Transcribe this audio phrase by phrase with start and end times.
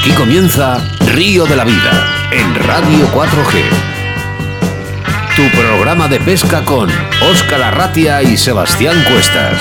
[0.00, 0.78] Aquí comienza
[1.12, 3.62] Río de la Vida en Radio 4G.
[5.36, 6.88] Tu programa de pesca con
[7.30, 9.60] Óscar Arratia y Sebastián Cuestas.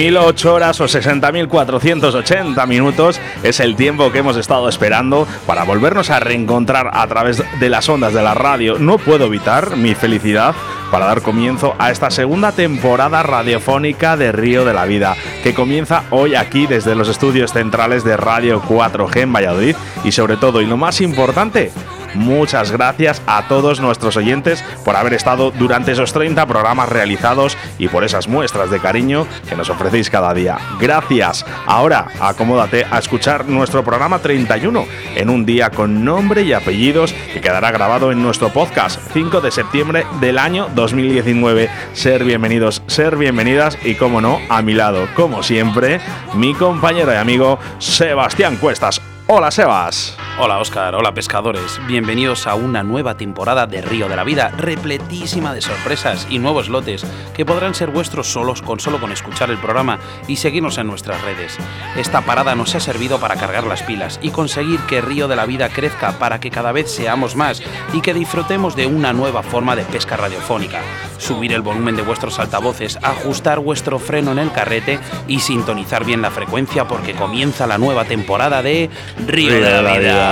[0.00, 6.20] 1008 horas o 60.480 minutos es el tiempo que hemos estado esperando para volvernos a
[6.20, 8.78] reencontrar a través de las ondas de la radio.
[8.78, 10.54] No puedo evitar mi felicidad
[10.90, 16.04] para dar comienzo a esta segunda temporada radiofónica de Río de la Vida, que comienza
[16.08, 20.66] hoy aquí desde los estudios centrales de Radio 4G en Valladolid y sobre todo, y
[20.66, 21.72] lo más importante,
[22.14, 27.88] Muchas gracias a todos nuestros oyentes por haber estado durante esos 30 programas realizados y
[27.88, 30.58] por esas muestras de cariño que nos ofrecéis cada día.
[30.80, 31.44] Gracias.
[31.66, 37.40] Ahora acomódate a escuchar nuestro programa 31 en un día con nombre y apellidos que
[37.40, 41.70] quedará grabado en nuestro podcast 5 de septiembre del año 2019.
[41.92, 46.00] Ser bienvenidos, ser bienvenidas y como no, a mi lado, como siempre,
[46.34, 49.00] mi compañero y amigo Sebastián Cuestas.
[49.26, 50.16] Hola Sebas.
[50.42, 55.52] Hola Oscar, hola pescadores, bienvenidos a una nueva temporada de Río de la Vida, repletísima
[55.52, 59.58] de sorpresas y nuevos lotes que podrán ser vuestros solos con solo con escuchar el
[59.58, 61.58] programa y seguirnos en nuestras redes.
[61.94, 65.44] Esta parada nos ha servido para cargar las pilas y conseguir que Río de la
[65.44, 69.76] Vida crezca para que cada vez seamos más y que disfrutemos de una nueva forma
[69.76, 70.80] de pesca radiofónica.
[71.18, 76.22] Subir el volumen de vuestros altavoces, ajustar vuestro freno en el carrete y sintonizar bien
[76.22, 78.88] la frecuencia porque comienza la nueva temporada de
[79.26, 80.29] Río, de la Vida.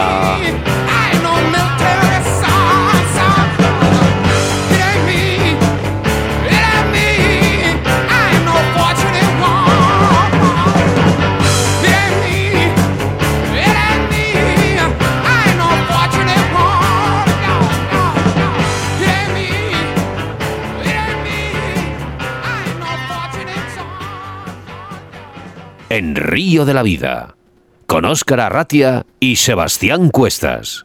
[25.98, 27.37] En Río de la Vida
[27.88, 30.84] con Óscar Arratia y Sebastián Cuestas.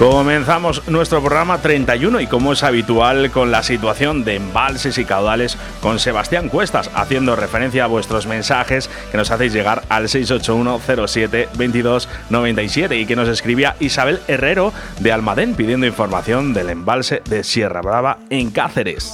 [0.00, 5.58] Comenzamos nuestro programa 31 y como es habitual con la situación de embalses y caudales
[5.82, 13.04] con Sebastián Cuestas, haciendo referencia a vuestros mensajes que nos hacéis llegar al 681072297 y
[13.04, 18.52] que nos escribía Isabel Herrero de Almadén pidiendo información del embalse de Sierra Brava en
[18.52, 19.12] Cáceres.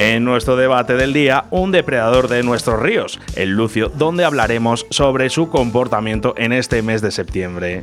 [0.00, 5.28] En nuestro debate del día, un depredador de nuestros ríos, el lucio, donde hablaremos sobre
[5.28, 7.82] su comportamiento en este mes de septiembre.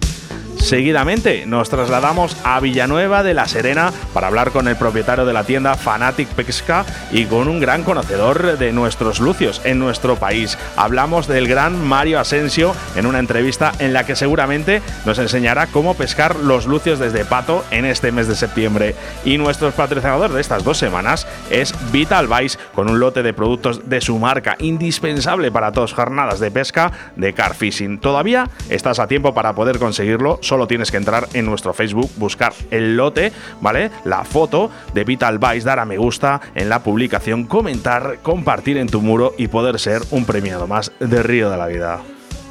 [0.65, 5.43] Seguidamente nos trasladamos a Villanueva de la Serena para hablar con el propietario de la
[5.43, 10.57] tienda Fanatic Pesca y con un gran conocedor de nuestros lucios en nuestro país.
[10.75, 15.93] Hablamos del gran Mario Asensio en una entrevista en la que seguramente nos enseñará cómo
[15.93, 18.95] pescar los lucios desde Pato en este mes de septiembre.
[19.23, 23.87] Y nuestro patrocinador de estas dos semanas es Vital Vice con un lote de productos
[23.87, 27.99] de su marca indispensable para todas jornadas de pesca de car fishing.
[27.99, 32.95] Todavía estás a tiempo para poder conseguirlo tienes que entrar en nuestro Facebook, buscar el
[32.95, 33.91] lote, ¿vale?
[34.05, 38.87] La foto de Vital Vice, dar a me gusta en la publicación, comentar, compartir en
[38.87, 42.01] tu muro y poder ser un premiado más de Río de la Vida.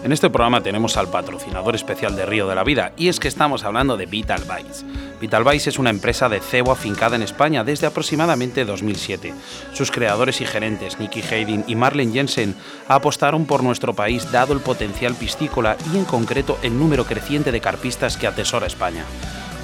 [0.04, 3.28] En este programa tenemos al patrocinador especial de Río de la Vida y es que
[3.28, 4.84] estamos hablando de Vital Vice.
[5.24, 9.32] Vital Vice es una empresa de cebo afincada en España desde aproximadamente 2007.
[9.72, 12.54] Sus creadores y gerentes, Nicky Hayden y Marlene Jensen,
[12.88, 17.62] apostaron por nuestro país dado el potencial piscícola y en concreto el número creciente de
[17.62, 19.06] carpistas que atesora España.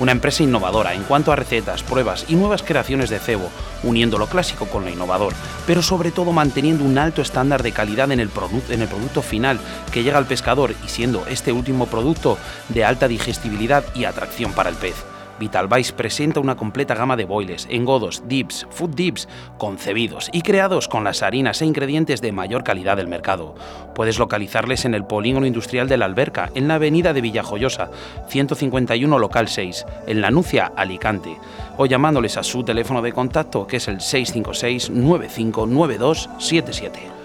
[0.00, 3.50] Una empresa innovadora en cuanto a recetas, pruebas y nuevas creaciones de cebo,
[3.82, 5.34] uniendo lo clásico con lo innovador,
[5.66, 9.60] pero sobre todo manteniendo un alto estándar de calidad el, en el producto final
[9.92, 12.38] que llega al pescador y siendo este último producto
[12.70, 14.94] de alta digestibilidad y atracción para el pez.
[15.40, 19.26] Vital Vice presenta una completa gama de boiles, engodos, dips, food dips,
[19.58, 23.54] concebidos y creados con las harinas e ingredientes de mayor calidad del mercado.
[23.94, 27.90] Puedes localizarles en el polígono industrial de la Alberca, en la avenida de Villajoyosa,
[28.28, 31.36] 151 local 6, en La Nucia, Alicante,
[31.78, 37.19] o llamándoles a su teléfono de contacto que es el 656 959277.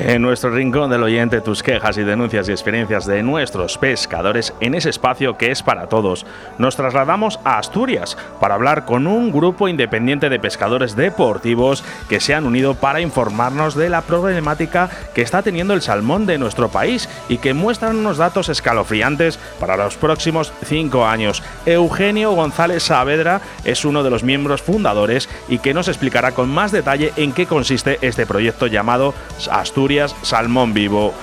[0.00, 4.76] En nuestro rincón del oyente, tus quejas y denuncias y experiencias de nuestros pescadores en
[4.76, 6.24] ese espacio que es para todos.
[6.56, 12.32] Nos trasladamos a Asturias para hablar con un grupo independiente de pescadores deportivos que se
[12.32, 17.08] han unido para informarnos de la problemática que está teniendo el salmón de nuestro país
[17.28, 21.42] y que muestran unos datos escalofriantes para los próximos cinco años.
[21.66, 26.70] Eugenio González Saavedra es uno de los miembros fundadores y que nos explicará con más
[26.70, 29.12] detalle en qué consiste este proyecto llamado
[29.50, 29.87] Asturias
[30.22, 31.14] Salmón Vivo.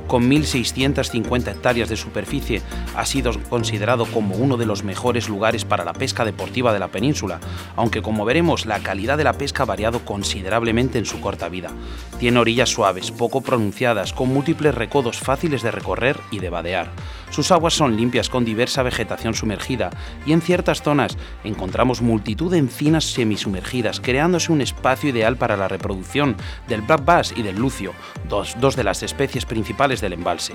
[0.07, 2.61] con 1.650 hectáreas de superficie,
[2.95, 6.89] ha sido considerado como uno de los mejores lugares para la pesca deportiva de la
[6.89, 7.39] península,
[7.75, 11.71] aunque como veremos la calidad de la pesca ha variado considerablemente en su corta vida.
[12.19, 16.91] Tiene orillas suaves, poco pronunciadas, con múltiples recodos fáciles de recorrer y de vadear.
[17.29, 19.89] Sus aguas son limpias con diversa vegetación sumergida
[20.25, 25.67] y en ciertas zonas encontramos multitud de encinas semisumergidas, creándose un espacio ideal para la
[25.67, 26.35] reproducción
[26.67, 27.93] del black bass y del lucio,
[28.29, 30.53] dos, dos de las especies principales del embalse.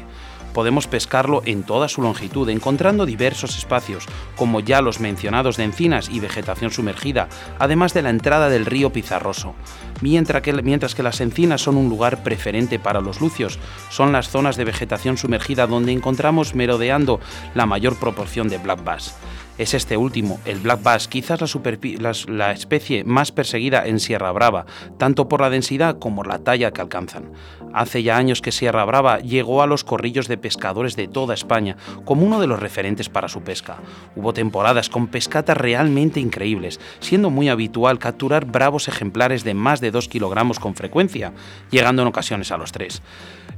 [0.52, 6.08] Podemos pescarlo en toda su longitud, encontrando diversos espacios, como ya los mencionados de encinas
[6.08, 7.28] y vegetación sumergida,
[7.58, 9.55] además de la entrada del río Pizarroso.
[10.00, 13.58] Mientras que, mientras que las encinas son un lugar preferente para los lucios,
[13.90, 17.20] son las zonas de vegetación sumergida donde encontramos merodeando
[17.54, 19.16] la mayor proporción de black bass.
[19.56, 21.40] Es este último, el black bass, quizás
[22.28, 24.66] la, especie más perseguida en Sierra Brava,
[24.98, 27.32] tanto por la densidad como la talla que alcanzan.
[27.72, 31.76] Hace ya años que Sierra Brava llegó a los corrillos de pescadores de toda España
[32.04, 33.76] como uno de los referentes para su pesca.
[34.16, 39.90] Hubo temporadas con pescatas realmente increíbles, siendo muy habitual capturar bravos ejemplares de más de
[39.90, 41.32] 2 kilogramos con frecuencia,
[41.70, 43.02] llegando en ocasiones a los 3.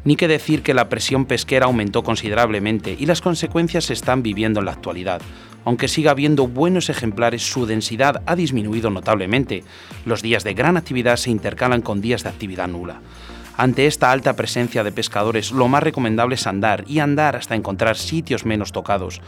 [0.05, 4.61] Ni que decir que la presión pesquera aumentó considerablemente y las consecuencias se están viviendo
[4.61, 5.23] en la actualidad.
[5.65, 9.63] Aunque siga habiendo buenos ejemplares, su densidad ha disminuido notablemente.
[10.05, 13.01] Los días de gran actividad se intercalan con días de actividad nula.
[13.57, 17.97] Ante esta alta presencia de pescadores, lo más recomendable es andar y andar hasta encontrar
[17.97, 19.21] sitios menos tocados.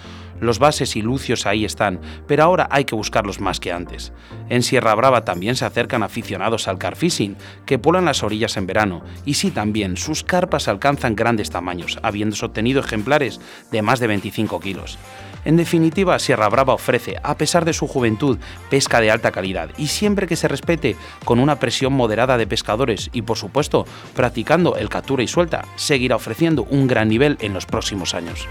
[0.44, 4.12] Los bases y lucios ahí están, pero ahora hay que buscarlos más que antes.
[4.50, 9.02] En Sierra Brava también se acercan aficionados al carfishing, que polan las orillas en verano,
[9.24, 13.40] y sí también sus carpas alcanzan grandes tamaños, habiéndose obtenido ejemplares
[13.72, 14.98] de más de 25 kilos.
[15.46, 18.36] En definitiva, Sierra Brava ofrece, a pesar de su juventud,
[18.68, 23.08] pesca de alta calidad y siempre que se respete con una presión moderada de pescadores
[23.14, 27.64] y, por supuesto, practicando el captura y suelta, seguirá ofreciendo un gran nivel en los
[27.64, 28.46] próximos años.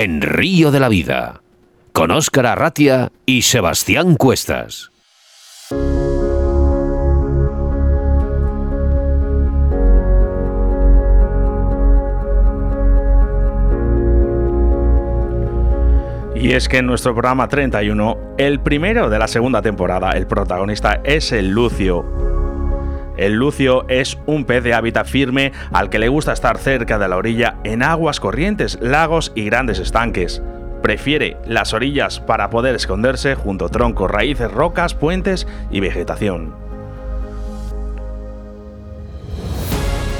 [0.00, 1.42] En Río de la Vida,
[1.92, 4.90] con Óscar Arratia y Sebastián Cuestas.
[16.34, 21.02] Y es que en nuestro programa 31, el primero de la segunda temporada, el protagonista
[21.04, 22.29] es el Lucio,
[23.20, 27.06] El lucio es un pez de hábitat firme al que le gusta estar cerca de
[27.06, 30.42] la orilla en aguas corrientes, lagos y grandes estanques.
[30.82, 36.59] Prefiere las orillas para poder esconderse junto a troncos, raíces, rocas, puentes y vegetación.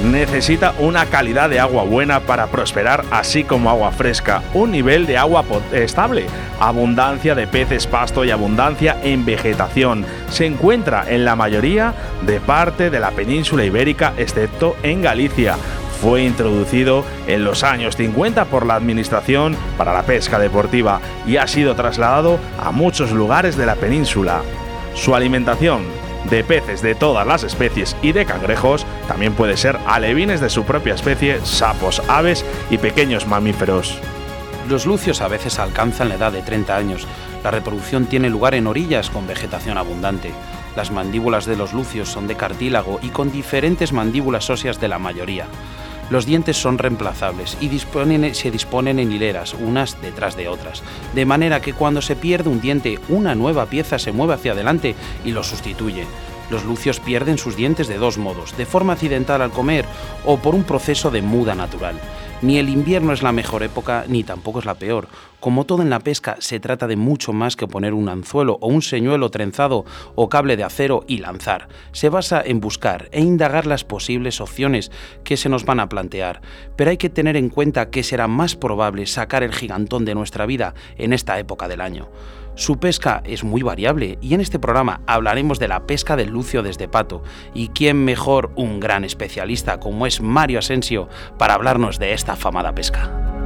[0.03, 5.17] Necesita una calidad de agua buena para prosperar, así como agua fresca, un nivel de
[5.17, 5.43] agua
[5.73, 6.25] estable,
[6.59, 10.05] abundancia de peces, pasto y abundancia en vegetación.
[10.29, 11.93] Se encuentra en la mayoría
[12.25, 15.55] de parte de la península ibérica, excepto en Galicia.
[16.01, 21.47] Fue introducido en los años 50 por la Administración para la Pesca Deportiva y ha
[21.47, 24.41] sido trasladado a muchos lugares de la península.
[24.95, 30.41] Su alimentación de peces de todas las especies y de cangrejos, también puede ser alevines
[30.41, 33.97] de su propia especie, sapos, aves y pequeños mamíferos.
[34.69, 37.07] Los lucios a veces alcanzan la edad de 30 años.
[37.43, 40.31] La reproducción tiene lugar en orillas con vegetación abundante.
[40.75, 44.99] Las mandíbulas de los lucios son de cartílago y con diferentes mandíbulas óseas de la
[44.99, 45.47] mayoría.
[46.11, 47.69] Los dientes son reemplazables y
[48.33, 50.83] se disponen en hileras, unas detrás de otras,
[51.15, 54.93] de manera que cuando se pierde un diente, una nueva pieza se mueve hacia adelante
[55.23, 56.05] y lo sustituye.
[56.49, 59.85] Los lucios pierden sus dientes de dos modos, de forma accidental al comer
[60.25, 61.95] o por un proceso de muda natural.
[62.41, 65.07] Ni el invierno es la mejor época, ni tampoco es la peor.
[65.41, 68.67] Como todo en la pesca, se trata de mucho más que poner un anzuelo o
[68.67, 71.67] un señuelo trenzado o cable de acero y lanzar.
[71.93, 74.91] Se basa en buscar e indagar las posibles opciones
[75.23, 76.41] que se nos van a plantear.
[76.75, 80.45] Pero hay que tener en cuenta que será más probable sacar el gigantón de nuestra
[80.45, 82.09] vida en esta época del año.
[82.53, 86.61] Su pesca es muy variable y en este programa hablaremos de la pesca del lucio
[86.61, 87.23] desde pato.
[87.55, 92.75] ¿Y quién mejor un gran especialista como es Mario Asensio para hablarnos de esta afamada
[92.75, 93.40] pesca?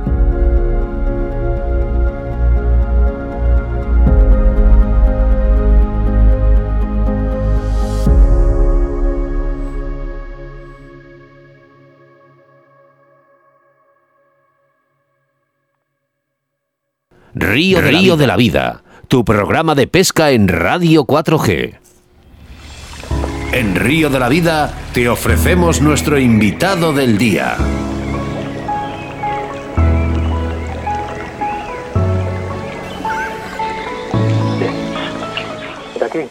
[17.36, 21.78] Río, Río de la Vida tu programa de pesca en Radio 4G.
[23.54, 27.58] En Río de la Vida te ofrecemos nuestro invitado del día.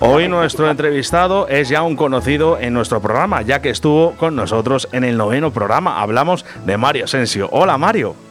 [0.00, 4.88] Hoy nuestro entrevistado es ya un conocido en nuestro programa, ya que estuvo con nosotros
[4.92, 6.00] en el noveno programa.
[6.00, 7.49] Hablamos de Mario Asensio.
[7.52, 8.24] Hola Mario.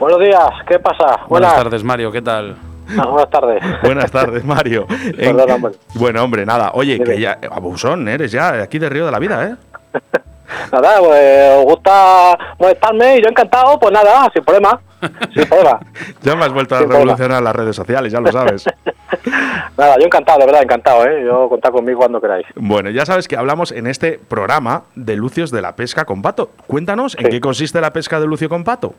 [0.00, 1.26] Buenos días, ¿qué pasa?
[1.28, 2.56] Buenas tardes Mario, ¿qué tal?
[2.98, 3.62] Ah, buenas tardes.
[3.82, 4.86] buenas tardes, Mario.
[5.94, 6.70] Bueno, hombre, nada.
[6.72, 9.56] Oye, que ya, abusón, eres ya aquí de Río de la Vida, ¿eh?
[10.72, 14.80] nada, pues os gusta molestarme y yo encantado, pues nada, sin problema.
[15.34, 15.78] Sin problema.
[16.22, 18.64] ya me has vuelto a revolucionar las redes sociales, ya lo sabes.
[19.76, 21.22] nada, yo encantado, de verdad, encantado, ¿eh?
[21.26, 22.46] Yo contad conmigo cuando queráis.
[22.54, 26.52] Bueno, ya sabes que hablamos en este programa de Lucios de la pesca con pato.
[26.66, 28.94] Cuéntanos, ¿en qué consiste la pesca de lucio con pato?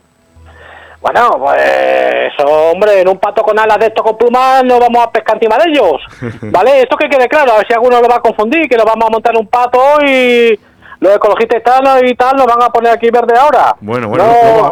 [1.02, 5.12] Bueno, pues hombre, en un pato con alas de esto con plumas no vamos a
[5.12, 5.98] pescar encima de ellos,
[6.52, 6.82] ¿vale?
[6.82, 9.06] Esto que quede claro, a ver si alguno lo va a confundir, que nos vamos
[9.08, 10.60] a montar un pato y
[11.00, 13.76] los ecologistas tal y tal nos van a poner aquí verde ahora.
[13.82, 14.26] Bueno, bueno,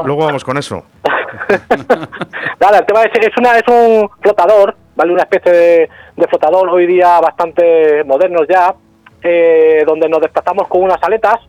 [0.06, 0.84] luego, vamos con eso.
[2.60, 5.12] Dale, el tema es, es, una, es un flotador, ¿vale?
[5.12, 5.90] Una especie de,
[6.30, 8.76] flotador hoy día bastante modernos ya,
[9.24, 11.40] eh, donde nos desplazamos con unas aletas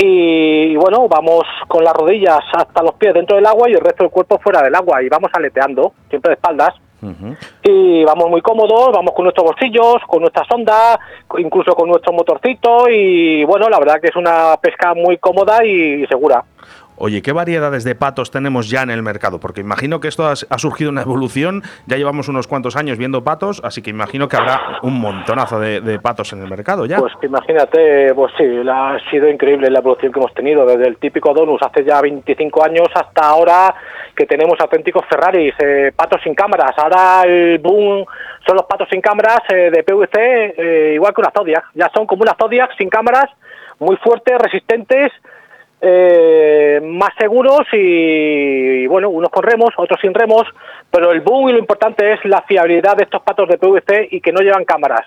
[0.00, 4.04] y, bueno, vamos con las rodillas hasta los pies dentro del agua y el resto
[4.04, 6.74] del cuerpo fuera del agua y vamos aleteando, siempre de espaldas.
[7.62, 10.98] Y vamos muy cómodos, vamos con nuestros bolsillos, con nuestra sonda,
[11.38, 16.06] incluso con nuestro motorcito y bueno, la verdad que es una pesca muy cómoda y
[16.06, 16.44] segura.
[17.00, 19.38] Oye, ¿qué variedades de patos tenemos ya en el mercado?
[19.38, 23.60] Porque imagino que esto ha, surgido una evolución, ya llevamos unos cuantos años viendo patos,
[23.62, 26.98] así que imagino que habrá un montonazo de, patos en el mercado ya.
[26.98, 31.32] Pues imagínate, pues sí, ha sido increíble la evolución que hemos tenido, desde el típico
[31.32, 33.74] Donus hace ya 25 años hasta ahora
[34.16, 38.04] que tenemos auténticos Ferraris, eh, patos sin cámaras, ahora el boom
[38.44, 42.06] son los patos sin cámaras eh, de PVC, eh, igual que una Zodiac, ya son
[42.06, 43.26] como una Zodiac sin cámaras,
[43.78, 45.12] muy fuertes, resistentes,
[45.80, 50.42] eh, más seguros y, bueno, unos con remos, otros sin remos,
[50.90, 54.20] pero el boom y lo importante es la fiabilidad de estos patos de PVC y
[54.20, 55.06] que no llevan cámaras.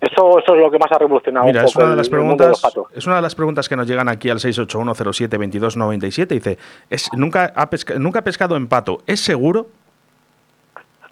[0.00, 1.46] Eso, eso es lo que más ha revolucionado.
[1.46, 2.62] Mira, es, una de las preguntas,
[2.94, 6.26] es una de las preguntas que nos llegan aquí al 681072297.
[6.28, 6.56] Dice,
[6.88, 9.02] es, ¿nunca, ha ¿nunca ha pescado en pato?
[9.06, 9.66] ¿Es seguro?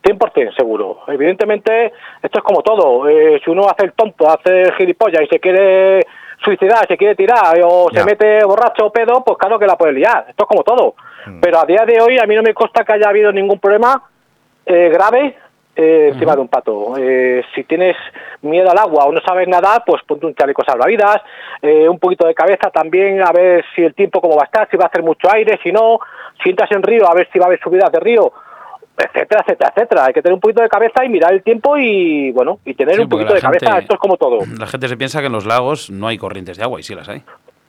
[0.02, 1.00] 100% seguro.
[1.09, 3.07] Evidentemente, esto es como todo.
[3.09, 6.07] Eh, si uno hace el tonto, hace el gilipollas y se quiere
[6.42, 9.92] suicidar, se quiere tirar o se mete borracho o pedo, pues claro que la puede
[9.92, 10.26] liar.
[10.28, 10.95] Esto es como todo.
[11.26, 11.40] Mm.
[11.40, 14.02] Pero a día de hoy a mí no me consta que haya habido ningún problema
[14.66, 15.37] eh, grave
[15.80, 16.97] eh, encima de un pato.
[16.99, 17.97] Eh, si tienes
[18.42, 21.23] miedo al agua o no sabes nadar, pues ponte un chaleco salvavidas,
[21.62, 24.68] eh, un poquito de cabeza también, a ver si el tiempo cómo va a estar,
[24.68, 26.00] si va a hacer mucho aire, si no,
[26.42, 28.33] si entras en río, a ver si va a haber subidas de río,
[28.99, 30.05] etcétera, etcétera, etcétera.
[30.07, 32.97] Hay que tener un poquito de cabeza y mirar el tiempo y, bueno, y tener
[32.97, 34.38] Sí, un poquito de cabeza, esto es como todo.
[34.59, 36.95] La gente se piensa que en los lagos no hay corrientes de agua y sí
[36.95, 37.23] las hay.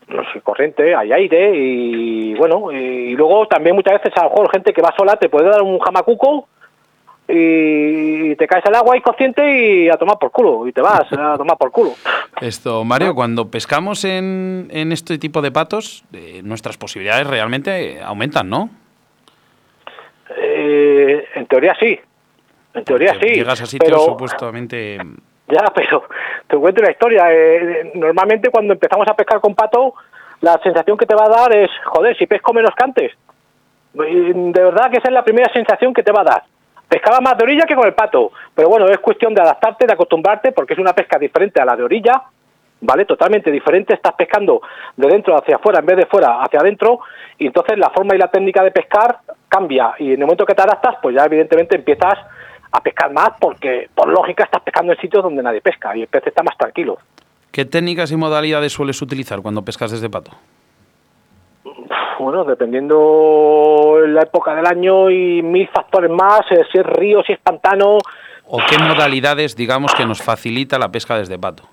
[0.08, 4.52] no sé, corriente, hay aire y bueno, y luego también muchas veces a lo mejor
[4.52, 6.48] gente que va sola te puede dar un jamacuco
[7.32, 11.38] y te caes al agua inconsciente y a tomar por culo, y te vas a
[11.38, 11.92] tomar por culo.
[12.42, 18.50] Esto, Mario, cuando pescamos en, en este tipo de patos, eh, nuestras posibilidades realmente aumentan,
[18.50, 18.70] ¿no?
[20.38, 22.00] Eh, en teoría sí,
[22.74, 24.98] en teoría Porque sí, Llegas a sitios pero supuestamente...
[25.48, 26.04] ya, pero
[26.48, 27.34] te cuento una historia.
[27.34, 29.96] eh, normalmente cuando empezamos a pescar con pato,
[30.42, 33.12] la sensación que te va a dar es, joder, si pesco menos que antes.
[33.94, 36.44] De verdad que esa es la primera sensación que te va a dar.
[36.88, 39.94] Pescaba más de orilla que con el pato, pero bueno, es cuestión de adaptarte, de
[39.94, 42.24] acostumbrarte, porque es una pesca diferente a la de orilla,
[42.82, 43.06] ¿vale?
[43.06, 44.62] Totalmente diferente, estás pescando
[44.96, 47.00] de dentro hacia afuera en vez de fuera hacia adentro,
[47.38, 50.56] y entonces la forma y la técnica de pescar cambia, y en el momento que
[50.56, 52.16] te adaptas, pues ya evidentemente empiezas
[52.72, 56.08] a pescar más, porque por lógica estás pescando en sitios donde nadie pesca, y el
[56.08, 56.98] pez está más tranquilo.
[57.52, 60.32] ¿Qué técnicas y modalidades sueles utilizar cuando pescas desde pato?
[62.20, 67.34] Bueno, dependiendo la época del año y mil factores más, eh, si es río, si
[67.34, 67.98] es pantano,
[68.52, 71.66] ¿O qué modalidades, digamos, que nos facilita la pesca desde pato?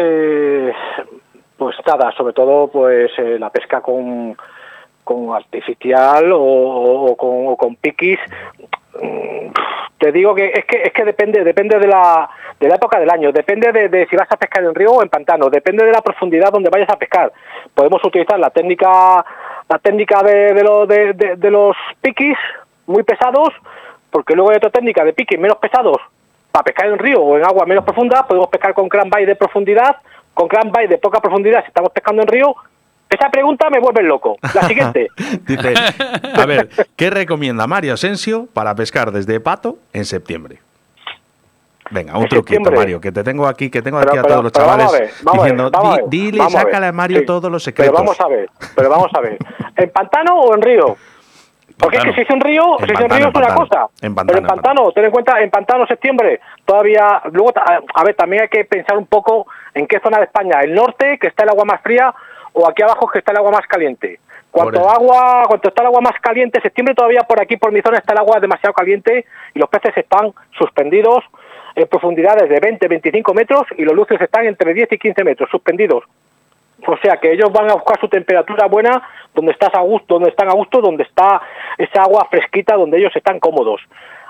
[0.00, 0.72] Eh,
[1.56, 4.36] pues nada, sobre todo pues eh, la pesca con,
[5.02, 8.20] con artificial o, con, o con piquis.
[9.02, 9.50] Mm,
[9.98, 13.10] Te digo que es que es que depende depende de la, de la época del
[13.10, 16.00] año, depende de, si vas a pescar en río o en pantano, depende de la
[16.02, 17.32] profundidad donde vayas a pescar.
[17.74, 19.24] Podemos utilizar la técnica
[19.68, 22.38] la técnica de, de, lo- de- de los piquis
[22.86, 23.48] muy pesados,
[24.10, 25.96] porque luego hay otra técnica de piquis menos pesados
[26.50, 29.96] para pescar en río o en agua menos profunda, podemos pescar con cranbait de profundidad,
[30.34, 32.54] con cranbait de poca profundidad si estamos pescando en río.
[33.10, 34.36] Esa pregunta me vuelve loco.
[34.54, 35.08] La siguiente.
[35.46, 35.74] Dice,
[36.34, 40.58] a ver, ¿qué recomienda Mario Asensio para pescar desde pato en septiembre?
[41.90, 42.70] Venga, un truquito.
[42.70, 44.92] Mario, que te tengo aquí, que tengo Pero- aquí a pero- todos los chavales a
[44.92, 46.66] ver, ver, diciendo, vamos a "Di- ver, dile, vamos a ver".
[46.66, 47.94] sácale a Mario Sí, todos los secretos.
[47.94, 49.38] Pero vamos a ver, pero vamos a ver.
[49.74, 50.96] ¿En pantano o en río?
[51.78, 53.86] Porque es que si es en río, En si es en río es una cosa.
[54.02, 58.14] En pantano, pero en pantano, ten en cuenta, en pantano, septiembre, todavía, luego, a ver,
[58.14, 61.44] también hay que pensar un poco en qué zona de España, el norte, que está
[61.44, 62.12] el agua más fría,
[62.52, 64.18] o aquí abajo, que está el agua más caliente.
[64.50, 67.98] Cuanto agua, cuanto está el agua más caliente, septiembre todavía por aquí, por mi zona,
[67.98, 71.22] está el agua demasiado caliente y los peces están suspendidos
[71.76, 75.50] en profundidades de 20, 25 metros y los luces están entre 10 y 15 metros,
[75.50, 76.04] suspendidos.
[76.86, 79.02] O sea que ellos van a buscar su temperatura buena
[79.34, 81.42] donde estás a gusto, donde están a gusto, donde está
[81.76, 83.80] esa agua fresquita, donde ellos están cómodos.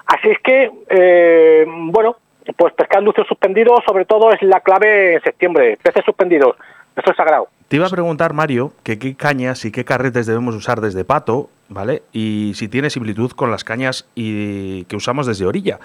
[0.07, 2.17] Así es que, eh, bueno,
[2.57, 5.79] pues pescar luces suspendidos sobre todo es la clave en septiembre.
[5.83, 6.57] Peces suspendidos,
[6.97, 7.49] eso es sagrado.
[7.69, 11.51] Te iba a preguntar, Mario, que qué cañas y qué carretes debemos usar desde pato,
[11.69, 12.03] ¿vale?
[12.13, 15.79] Y si tiene similitud con las cañas y que usamos desde orilla.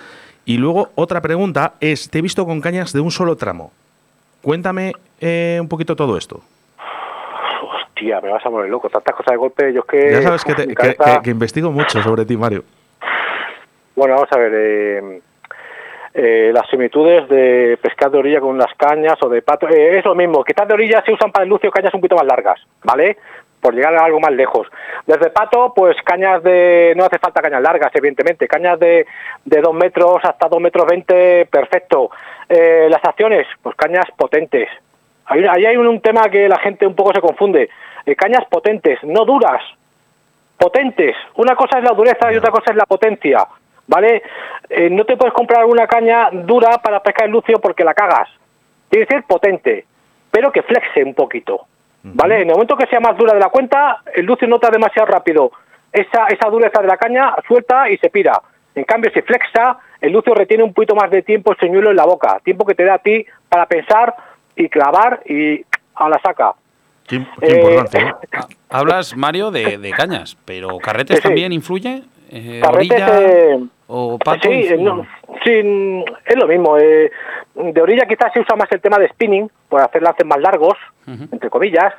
[0.45, 3.73] Y luego otra pregunta es, te he visto con cañas de un solo tramo.
[4.41, 6.41] Cuéntame eh, un poquito todo esto.
[8.03, 8.89] Hostia, me vas a poner loco.
[8.89, 10.11] Tantas cosas de golpe, yo es que...
[10.11, 12.63] Ya sabes que, te- mi que- cabeza- que- que investigo mucho sobre ti, Mario.
[13.95, 14.51] Bueno, vamos a ver.
[14.55, 15.21] eh,
[16.15, 19.67] eh, las similitudes de pescar de orilla con las cañas o de pato.
[19.69, 20.43] eh, es lo mismo.
[20.43, 23.17] Quizás de orilla se usan para el lucio cañas un poquito más largas, ¿vale?
[23.61, 24.67] Por llegar a algo más lejos.
[25.07, 26.93] Desde pato, pues cañas de.
[26.97, 28.47] No hace falta cañas largas, evidentemente.
[28.47, 29.05] Cañas de,
[29.45, 32.09] de 2 metros hasta 2 metros 20, perfecto.
[32.49, 34.67] Eh, las acciones, pues cañas potentes.
[35.25, 37.69] Ahí, ahí hay un, un tema que la gente un poco se confunde.
[38.05, 39.61] Eh, cañas potentes, no duras
[40.57, 41.15] potentes.
[41.35, 43.45] Una cosa es la dureza y otra cosa es la potencia,
[43.87, 44.23] ¿vale?
[44.69, 48.29] Eh, no te puedes comprar una caña dura para pescar el lucio porque la cagas.
[48.89, 49.85] Tiene que ser potente,
[50.31, 51.65] pero que flexe un poquito,
[52.03, 52.35] ¿vale?
[52.41, 55.51] En el momento que sea más dura de la cuenta, el lucio nota demasiado rápido
[55.91, 58.41] esa, esa dureza de la caña, suelta y se pira.
[58.75, 61.95] En cambio, si flexa, el lucio retiene un poquito más de tiempo el señuelo en
[61.95, 64.15] la boca, tiempo que te da a ti para pensar
[64.55, 65.63] y clavar y
[65.95, 66.53] a la saca.
[67.19, 68.13] Qué, qué Eh, importante, ¿eh?
[68.69, 71.27] Hablas, Mario, de, de cañas, pero ¿carretes Sí, sí.
[71.27, 72.03] también influye?
[72.31, 74.49] Eh, Carretes, ¿Orilla eh, o pato?
[74.49, 74.83] Sí, influye?
[74.83, 75.05] no,
[75.43, 76.77] sí, mm, es lo mismo.
[76.77, 77.11] eh,
[77.55, 80.73] de orilla quizás se usa más el tema de spinning, por hacer lances más largos,
[81.05, 81.93] entre comillas,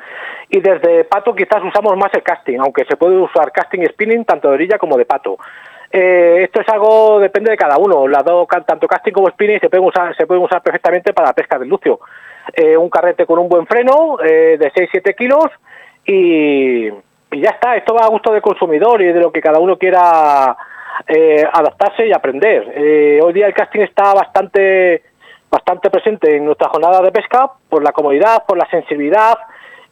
[0.49, 4.25] y desde pato quizás usamos más el casting, aunque se puede usar casting y spinning
[4.25, 5.37] tanto de orilla como de pato.
[5.93, 8.09] Eh, esto es algo, depende de cada uno.
[8.09, 11.35] Las dos, tanto casting como spinning se pueden usar, se pueden usar perfectamente para la
[11.35, 12.01] pesca del lucio.
[12.53, 15.47] Eh, un carrete con un buen freno eh, de 6-7 kilos
[16.05, 17.77] y, y ya está.
[17.77, 20.57] Esto va a gusto del consumidor y de lo que cada uno quiera
[21.09, 22.73] eh, adaptarse y aprender.
[22.75, 25.03] Eh, hoy día el casting está bastante
[25.51, 29.39] bastante presente en nuestra jornada de pesca por la comodidad, por la sensibilidad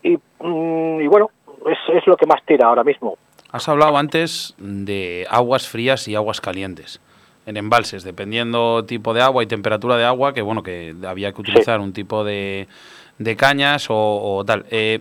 [0.02, 1.30] y, mm, y bueno,
[1.66, 3.16] es, es lo que más tira ahora mismo.
[3.52, 7.00] Has hablado antes de aguas frías y aguas calientes
[7.46, 11.40] en embalses, dependiendo tipo de agua y temperatura de agua, que bueno, que había que
[11.40, 12.68] utilizar un tipo de,
[13.18, 13.94] de cañas o,
[14.36, 14.64] o tal.
[14.70, 15.00] Eh,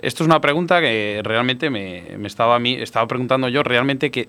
[0.00, 4.10] esto es una pregunta que realmente me, me estaba a mí, estaba preguntando yo realmente
[4.10, 4.28] que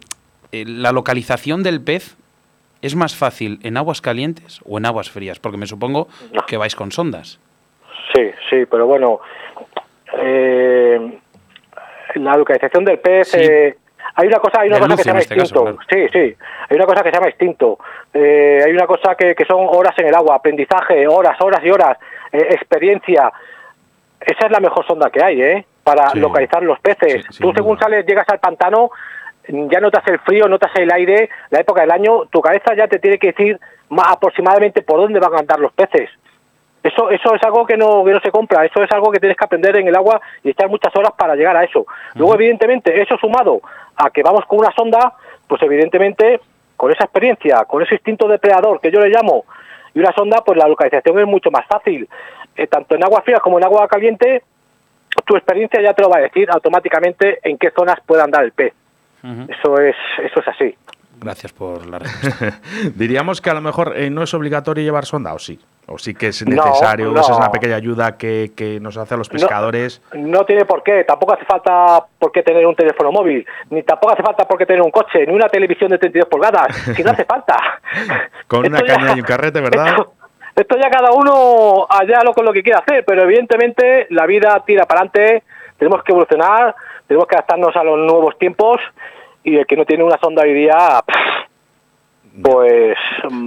[0.51, 2.15] eh, la localización del pez
[2.81, 6.45] es más fácil en aguas calientes o en aguas frías, porque me supongo No.
[6.45, 7.39] que vais con sondas.
[8.15, 9.19] Sí, sí, pero bueno,
[10.17, 11.19] eh,
[12.15, 13.37] la localización del pez, Sí.
[13.39, 13.77] eh,
[14.19, 15.83] hay una cosa, hay una cosa que se llama este caso, instinto.
[15.89, 16.35] Sí, sí,
[16.69, 17.79] hay una cosa que se llama instinto.
[18.13, 21.69] Eh, hay una cosa que, que son horas en el agua, aprendizaje, horas, horas y
[21.69, 21.97] horas,
[22.31, 23.31] eh, experiencia.
[24.19, 25.65] Esa es la mejor sonda que hay, ¿eh?
[25.83, 26.19] Para Sí.
[26.19, 27.25] localizar los peces.
[27.29, 27.83] Sí, Tú según duda.
[27.87, 28.91] sales, llegas al pantano,
[29.47, 32.99] ya notas el frío, notas el aire, la época del año, tu cabeza ya te
[32.99, 36.09] tiene que decir más aproximadamente por dónde van a andar los peces.
[36.81, 39.37] Eso, eso es algo que no, que no se compra, eso es algo que tienes
[39.37, 41.85] que aprender en el agua y echar muchas horas para llegar a eso.
[42.15, 43.59] Luego, evidentemente, eso sumado
[43.97, 45.13] a que vamos con una sonda,
[45.45, 46.39] pues evidentemente,
[46.77, 49.43] con esa experiencia, con ese instinto depredador que yo le llamo,
[49.93, 52.07] y una sonda, pues la localización es mucho más fácil.
[52.55, 54.43] Eh, tanto en agua fría como en agua caliente,
[55.25, 58.51] tu experiencia ya te lo va a decir automáticamente en qué zonas puede andar el
[58.51, 58.73] pez.
[59.21, 60.75] Eso es, eso es así.
[61.19, 62.61] Gracias por la respuesta.
[62.95, 65.59] Diríamos que a lo mejor eh, no es obligatorio llevar sonda, o sí.
[65.91, 67.19] O sí que es necesario, no.
[67.19, 70.01] esa es una pequeña ayuda que, que nos hace a los pescadores.
[70.13, 74.13] No tiene por qué, tampoco hace falta por qué tener un teléfono móvil, ni tampoco
[74.13, 77.11] hace falta por qué tener un coche, ni una televisión de 32 pulgadas, si no
[77.11, 77.57] hace falta.
[78.47, 79.87] Con una ya- caña y un carrete, ¿verdad?
[79.87, 80.13] Esto,
[80.55, 84.61] esto ya cada uno allá lo con lo que quiera hacer, pero evidentemente la vida
[84.65, 85.43] tira para adelante,
[85.77, 86.75] tenemos que evolucionar,
[87.07, 88.79] tenemos que adaptarnos a los nuevos tiempos
[89.43, 91.15] y el que no tiene una sonda hoy día, pff,
[92.41, 92.95] pues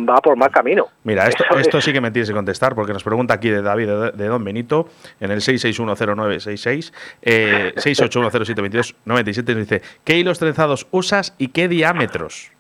[0.08, 0.86] va por mal camino.
[1.04, 3.62] Mira, esto, esto es- sí que me tienes que contestar, porque nos pregunta aquí de
[3.62, 4.88] David, de, de Don Benito,
[5.20, 12.50] en el 6610966, eh, 681072297, nos dice, ¿qué hilos trenzados usas y qué diámetros?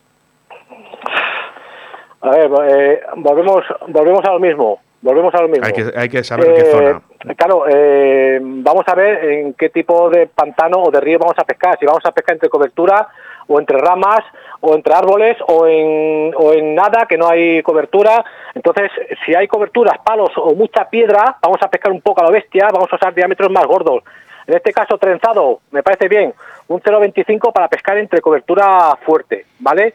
[2.20, 4.80] A ver, eh, volvemos, volvemos a lo mismo.
[5.00, 5.66] Volvemos a lo mismo.
[5.66, 7.02] Hay que, hay que saber qué Eh, zona.
[7.36, 11.44] Claro, eh, vamos a ver en qué tipo de pantano o de río vamos a
[11.44, 11.76] pescar.
[11.80, 13.08] Si vamos a pescar entre cobertura
[13.46, 14.20] o entre ramas
[14.60, 18.24] o entre árboles o en, o en nada, que no hay cobertura.
[18.54, 18.90] Entonces,
[19.24, 22.68] si hay coberturas, palos o mucha piedra, vamos a pescar un poco a la bestia,
[22.72, 24.02] vamos a usar diámetros más gordos.
[24.46, 26.34] En este caso, trenzado, me parece bien,
[26.68, 29.94] un 0,25 para pescar entre cobertura fuerte, ¿vale?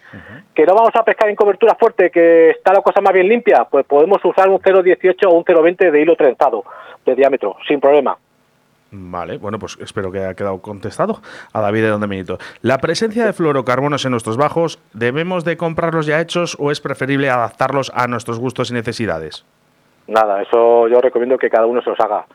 [0.53, 3.65] Que no vamos a pescar en cobertura fuerte, que está la cosa más bien limpia,
[3.69, 6.63] pues podemos usar un 0,18 o un 0,20 de hilo trenzado
[7.05, 8.17] de diámetro, sin problema.
[8.91, 11.19] Vale, bueno, pues espero que haya quedado contestado
[11.51, 12.37] a David de Don Benito.
[12.61, 17.29] ¿La presencia de fluorocarbonos en nuestros bajos, debemos de comprarlos ya hechos o es preferible
[17.29, 19.45] adaptarlos a nuestros gustos y necesidades?
[20.07, 22.25] Nada, eso yo recomiendo que cada uno se los haga.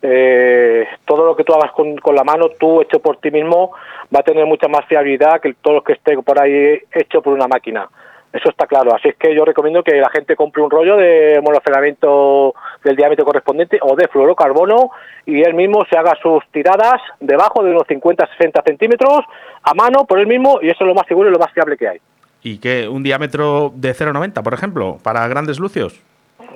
[0.00, 3.72] Eh, todo lo que tú hagas con, con la mano, tú hecho por ti mismo,
[4.14, 7.32] va a tener mucha más fiabilidad que todo lo que esté por ahí hecho por
[7.32, 7.88] una máquina.
[8.36, 8.94] Eso está claro.
[8.94, 13.24] Así es que yo recomiendo que la gente compre un rollo de monofilamento del diámetro
[13.24, 14.90] correspondiente o de fluorocarbono
[15.24, 19.20] y él mismo se haga sus tiradas debajo de unos 50-60 centímetros
[19.62, 21.78] a mano por él mismo y eso es lo más seguro y lo más fiable
[21.78, 21.98] que hay.
[22.42, 22.86] ¿Y qué?
[22.86, 25.98] ¿Un diámetro de 0,90, por ejemplo, para grandes lucios?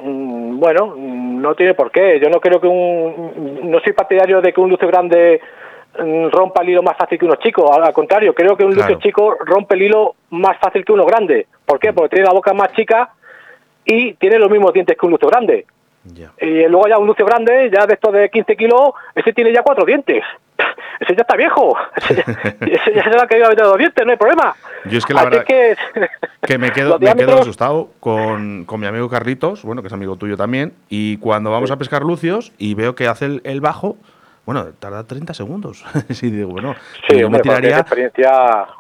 [0.03, 2.21] Mm, Bueno, mm, no tiene por qué.
[2.21, 3.71] Yo no creo que un.
[3.71, 5.41] No soy partidario de que un lucio grande
[5.95, 7.73] rompa el hilo más fácil que uno chico.
[7.73, 11.47] Al contrario, creo que un lucio chico rompe el hilo más fácil que uno grande.
[11.67, 11.93] ¿Por qué?
[11.93, 13.11] Porque tiene la boca más chica
[13.85, 15.67] y tiene los mismos dientes que un lucio grande.
[16.05, 16.33] Ya.
[16.41, 19.63] Y luego ya un lucio grande, ya de estos de 15 kilos, ese tiene ya
[19.63, 20.23] cuatro dientes.
[21.01, 21.75] Ese ya está viejo.
[21.97, 22.23] Ese ya,
[22.61, 24.55] ese ya se le ha caído a meter los dientes, no hay problema.
[24.85, 25.77] Yo es que la Así verdad- que,
[26.47, 30.17] Que me quedo, me quedo asustado con, con mi amigo Carlitos, bueno, que es amigo
[30.17, 33.97] tuyo también, y cuando vamos a pescar lucios y veo que hace el, el bajo,
[34.53, 35.85] bueno, tarda 30 segundos.
[36.11, 36.75] sí, digo, bueno,
[37.09, 38.31] Sí, yo me hombre, tienes tiraría experiencia,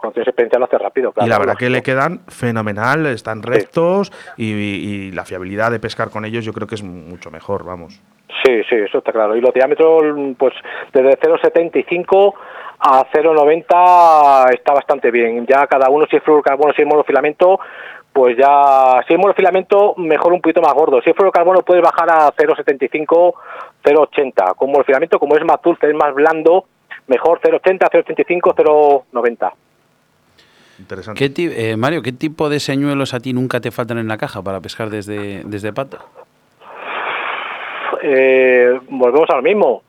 [0.00, 1.26] cuando tienes experiencia lo hace rápido, claro.
[1.26, 6.10] y la verdad que le quedan fenomenal, están rectos y, y la fiabilidad de pescar
[6.10, 8.00] con ellos yo creo que es mucho mejor, vamos.
[8.44, 9.36] Sí, sí, eso está claro.
[9.36, 10.02] Y los diámetros,
[10.38, 10.54] pues
[10.92, 12.34] desde 0,75
[12.80, 15.46] a 0,90 está bastante bien.
[15.46, 17.60] Ya cada uno, si es fluorocarbono, si es monofilamento,
[18.20, 21.00] pues ya, si es monofilamento, mejor un poquito más gordo.
[21.00, 23.32] Si es fluorocarbono, puedes bajar a 0,75,
[23.82, 24.54] 0,80.
[24.56, 26.66] Con monofilamento, como es más dulce, es más blando,
[27.06, 29.52] mejor 0,80, 0,85, 0,90.
[30.80, 31.18] Interesante.
[31.18, 34.18] ¿Qué ti- eh, Mario, ¿qué tipo de señuelos a ti nunca te faltan en la
[34.18, 35.96] caja para pescar desde, desde pato?
[38.02, 39.82] eh, volvemos a lo mismo.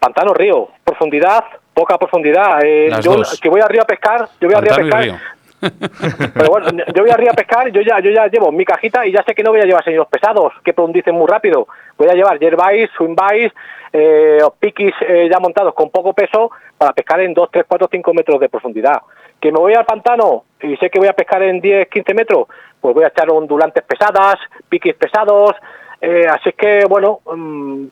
[0.00, 2.60] Pantano, río, profundidad, poca profundidad.
[2.64, 3.40] Eh, Las yo dos.
[3.40, 5.20] que voy a río a pescar, yo voy a río a pescar.
[5.60, 9.12] Pero bueno, yo voy arriba a pescar, yo ya, yo ya llevo mi cajita y
[9.12, 11.66] ya sé que no voy a llevar señores pesados, que dicen muy rápido.
[11.96, 13.52] Voy a llevar yerbais, swimbais,
[13.92, 18.14] eh, piquis eh, ya montados con poco peso para pescar en 2, 3, 4, 5
[18.14, 19.02] metros de profundidad.
[19.40, 22.46] Que me voy al pantano y sé que voy a pescar en 10, 15 metros,
[22.80, 24.36] pues voy a echar ondulantes pesadas,
[24.68, 25.52] piquis pesados.
[26.00, 27.86] Eh, así que, bueno, mm,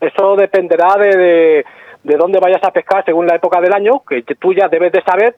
[0.00, 1.64] eso dependerá de,
[2.02, 5.02] de, dónde vayas a pescar según la época del año, que tú ya debes de
[5.02, 5.34] saber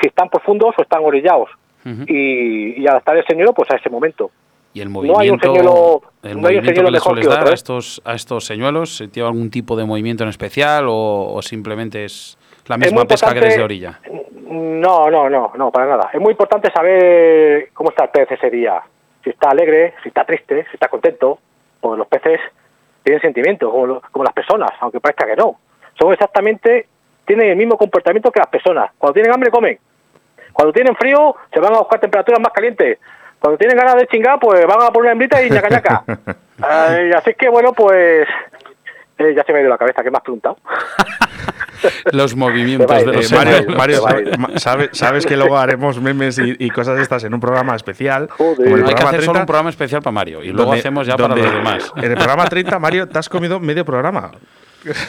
[0.00, 1.50] si están profundos o están orillados.
[2.06, 4.30] y, adaptar el señuelo pues a ese momento.
[4.74, 9.02] ¿Y el movimiento, no el movimiento que le sueles dar a estos, a estos señuelos?
[9.10, 13.62] ¿Tiene algún tipo de movimiento en especial o, simplemente es la misma pesca que desde
[13.62, 14.00] orilla?
[14.50, 16.10] No, no, no, no, para nada.
[16.12, 18.80] Es muy importante saber cómo está el pez ese día.
[19.24, 21.38] Si está alegre, si está triste, si está contento.
[21.80, 22.40] Pues los peces
[23.02, 25.58] tienen sentimientos, como, como las personas, aunque parezca que no.
[25.98, 26.86] Son exactamente,
[27.26, 28.90] tienen el mismo comportamiento que las personas.
[28.98, 29.78] Cuando tienen hambre, comen.
[30.58, 32.98] Cuando tienen frío, se van a buscar temperaturas más calientes.
[33.38, 36.04] Cuando tienen ganas de chingar, pues van a poner una hembrita y ñaca ñaca.
[37.16, 38.26] así que, bueno, pues
[39.18, 40.56] eh, ya se me ha ido la cabeza, ¿qué me has preguntado?
[42.12, 44.02] los movimientos de los Mario, Mario
[44.56, 48.28] sabes, sabes, que luego haremos memes y, cosas estas en un programa especial.
[48.40, 51.52] Hay que hacer solo un programa especial para Mario y luego hacemos ya para los
[51.52, 51.92] demás.
[51.94, 54.32] En el programa 30, Mario, te has comido medio programa.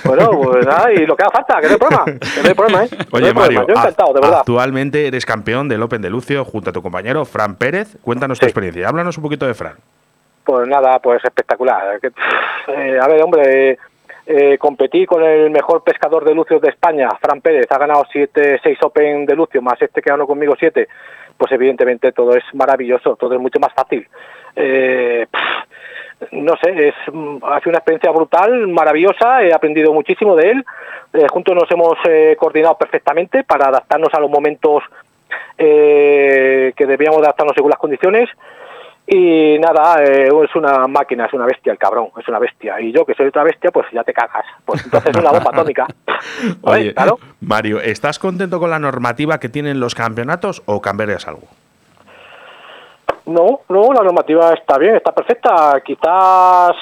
[0.03, 2.05] Bueno, pues nada, y lo que haga falta, que no hay problema.
[2.05, 2.89] Que no hay problema, ¿eh?
[3.11, 4.39] Oye, Mario, Yo encantado, de verdad.
[4.39, 7.97] actualmente eres campeón del Open de Lucio junto a tu compañero Fran Pérez.
[8.01, 8.87] Cuéntanos tu experiencia.
[8.87, 9.75] Háblanos un poquito de Fran.
[10.43, 11.99] Pues nada, pues espectacular.
[12.67, 13.77] Eh, a ver, hombre,
[14.25, 17.67] eh, competí con el mejor pescador de lucios de España, Fran Pérez.
[17.71, 20.87] Ha ganado 7, 6 Open de lucio, más este que ganó conmigo 7.
[21.37, 24.07] Pues evidentemente todo es maravilloso, todo es mucho más fácil.
[24.55, 25.25] Eh,
[26.31, 30.65] no sé, es, mm, ha sido una experiencia brutal, maravillosa, he aprendido muchísimo de él,
[31.13, 34.83] eh, juntos nos hemos eh, coordinado perfectamente para adaptarnos a los momentos
[35.57, 38.29] eh, que debíamos adaptarnos según las condiciones
[39.11, 42.79] y nada, es una máquina, es una bestia el cabrón, es una bestia.
[42.79, 44.45] Y yo que soy otra bestia, pues ya te cagas.
[44.63, 45.87] Pues entonces es una bomba atómica.
[46.61, 46.93] Oye,
[47.41, 51.47] Mario, ¿estás contento con la normativa que tienen los campeonatos o cambiarías algo?
[53.29, 55.79] No, no, la normativa está bien, está perfecta.
[55.85, 56.75] Quizás,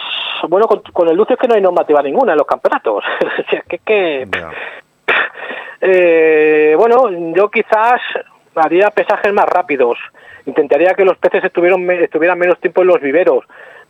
[0.47, 3.03] bueno, con, el Lucio es que no hay normativa ninguna en los campeonatos.
[3.69, 4.27] es que,
[5.81, 7.99] eh, bueno, yo quizás
[8.55, 9.97] haría pesajes más rápidos.
[10.45, 13.43] Intentaría que los peces estuvieran, estuvieran menos tiempo en los viveros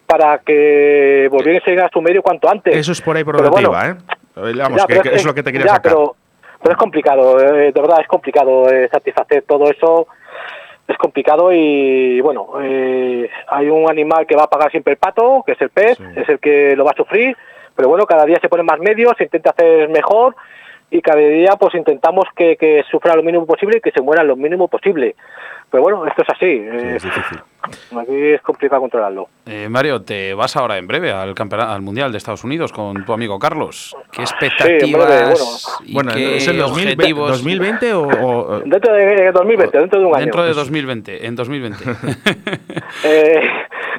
[0.08, 2.76] para que volviesen a su medio cuanto antes.
[2.76, 3.96] Eso es por ahí progresiva, ¿eh?
[4.36, 5.92] Vamos, que, es, lo que te quería sacar.
[5.92, 6.16] Pero,
[6.62, 10.08] pero es complicado, eh, de verdad es complicado eh, satisfacer todo eso
[10.88, 15.44] es complicado y bueno, eh, hay un animal que va a pagar siempre el pato,
[15.46, 17.36] que es el pez, es el que lo va a sufrir,
[17.76, 20.36] pero bueno, cada día se ponen más medios, se intenta hacer mejor
[20.90, 24.24] y cada día pues intentamos que, que sufra lo mínimo posible y que se muera
[24.24, 25.16] lo mínimo posible.
[25.70, 26.46] Pero bueno, esto es así.
[26.46, 27.40] es difícil.
[28.00, 29.28] Aquí es complicado controlarlo.
[29.46, 33.04] Eh, Mario, te vas ahora en breve al campeonato, al Mundial de Estados Unidos con
[33.06, 33.96] tu amigo Carlos.
[34.12, 40.26] ¿Qué expectativas bueno, ¿es el 2020 o, Dentro de 2020, dentro de un año.
[40.26, 41.84] Dentro de 2020, en 2020.
[43.04, 43.42] eh,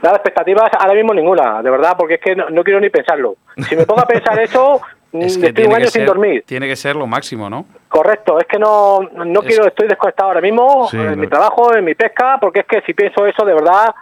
[0.03, 3.37] nada, expectativas ahora mismo ninguna, de verdad, porque es que no, quiero ni pensarlo.
[3.69, 4.81] Si me pongo a pensar eso,
[5.13, 6.45] estoy un año sin dormir.
[6.47, 7.67] Tiene que ser lo máximo, ¿no?
[7.89, 11.95] Correcto, es que no, no quiero, estoy desconectado ahora mismo en mi trabajo, en mi
[11.95, 13.95] pesca, porque es que si pienso eso de verdad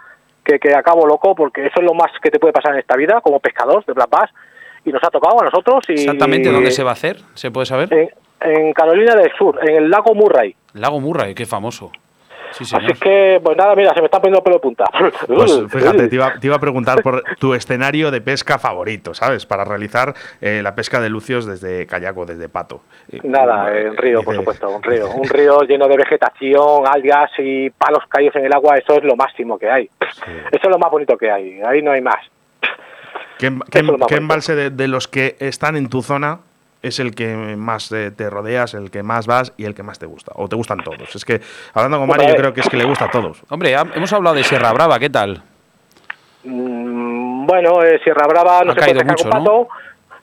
[0.43, 2.95] que, que, acabo loco, porque eso es lo más que te puede pasar en esta
[2.95, 4.29] vida como pescador de Black Bass,
[4.85, 5.83] y nos ha tocado a nosotros.
[5.89, 7.17] Y, Exactamente, ¿dónde se va a hacer?
[7.33, 7.93] ¿Se puede saber?
[7.93, 10.55] En, en Carolina del Sur, en el lago Murray.
[10.73, 11.91] Lago Murray, qué famoso.
[12.51, 14.85] Así que, pues nada, mira, se me está poniendo pelo punta.
[15.27, 19.45] Pues fíjate, te iba, a preguntar por tu escenario de pesca favorito, ¿sabes?
[19.45, 22.81] Para realizar eh, la pesca de lucios desde kayak o desde pato.
[23.23, 25.09] Nada, en río, por supuesto, un río.
[25.11, 29.15] Un río lleno de vegetación, algas y palos caídos en el agua, eso es lo
[29.15, 29.89] máximo que hay.
[29.99, 32.25] Eso es lo más bonito que hay, ahí no hay más.
[33.37, 33.51] ¿Qué,
[34.15, 36.39] embalse de los que están en tu zona
[36.87, 40.05] es el que más te rodeas, el que más vas y el que más te
[40.05, 40.31] gusta.
[40.35, 41.15] O te gustan todos.
[41.15, 41.41] Es que
[41.73, 43.43] hablando con Mario, yo creo que es que le gusta a todos.
[43.49, 45.41] Hombre, hemos hablado de Sierra Brava, ¿qué tal?
[46.43, 49.67] Mm, bueno, eh, Sierra Brava no se puede pescar con pato.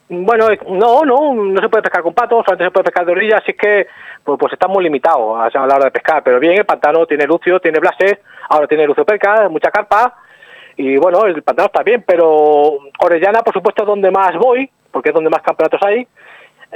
[0.08, 3.12] Bueno, eh, no, no, no se puede pescar con pato, solamente se puede pescar de
[3.12, 3.86] orilla, así que
[4.22, 6.22] pues, pues está muy limitado a la hora de pescar.
[6.22, 10.14] Pero bien, el pantano tiene lucio, tiene blases, ahora tiene lucio perca, mucha carpa.
[10.76, 15.10] Y bueno, el pantano está bien, pero Orellana, por supuesto, es donde más voy, porque
[15.10, 16.06] es donde más campeonatos hay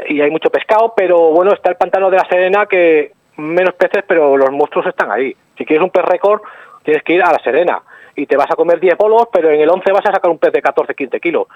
[0.09, 4.05] y hay mucho pescado, pero bueno, está el pantano de la Serena que menos peces,
[4.07, 5.35] pero los monstruos están ahí.
[5.57, 6.43] Si quieres un pez récord,
[6.83, 7.81] tienes que ir a la Serena
[8.17, 10.39] y te vas a comer 10 bolos, pero en el 11 vas a sacar un
[10.39, 11.47] pez de 14, 15 kilos.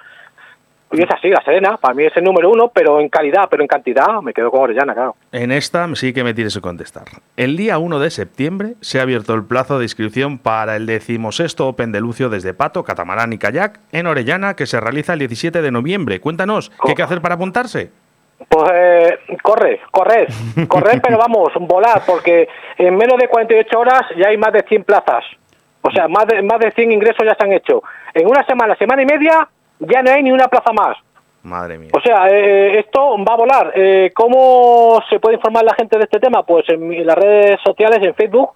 [0.93, 3.63] Y es así, la Serena, para mí es el número uno, pero en calidad, pero
[3.63, 5.17] en cantidad, me quedo con Orellana, claro.
[5.33, 7.05] En esta sí que me tienes que contestar.
[7.39, 11.67] El día 1 de septiembre se ha abierto el plazo de inscripción para el decimosexto
[11.67, 15.63] Open de Lucio desde Pato, Catamarán y Kayak en Orellana, que se realiza el 17
[15.63, 16.21] de noviembre.
[16.21, 17.91] Cuéntanos, ¿qué hay que hacer para apuntarse?
[18.49, 20.29] Pues eh, corre, correr,
[20.69, 24.85] correr, pero vamos, volar, porque en menos de 48 horas ya hay más de 100
[24.85, 25.25] plazas.
[25.83, 27.83] O sea, más de, más de 100 ingresos ya se han hecho.
[28.15, 29.49] En una semana, semana y media,
[29.81, 30.97] ya no hay ni una plaza más.
[31.43, 31.91] Madre mía.
[31.93, 33.73] O sea, eh, esto va a volar.
[33.75, 36.45] Eh, ¿Cómo se puede informar la gente de este tema?
[36.45, 38.51] Pues en, mi- en las redes sociales, en Facebook,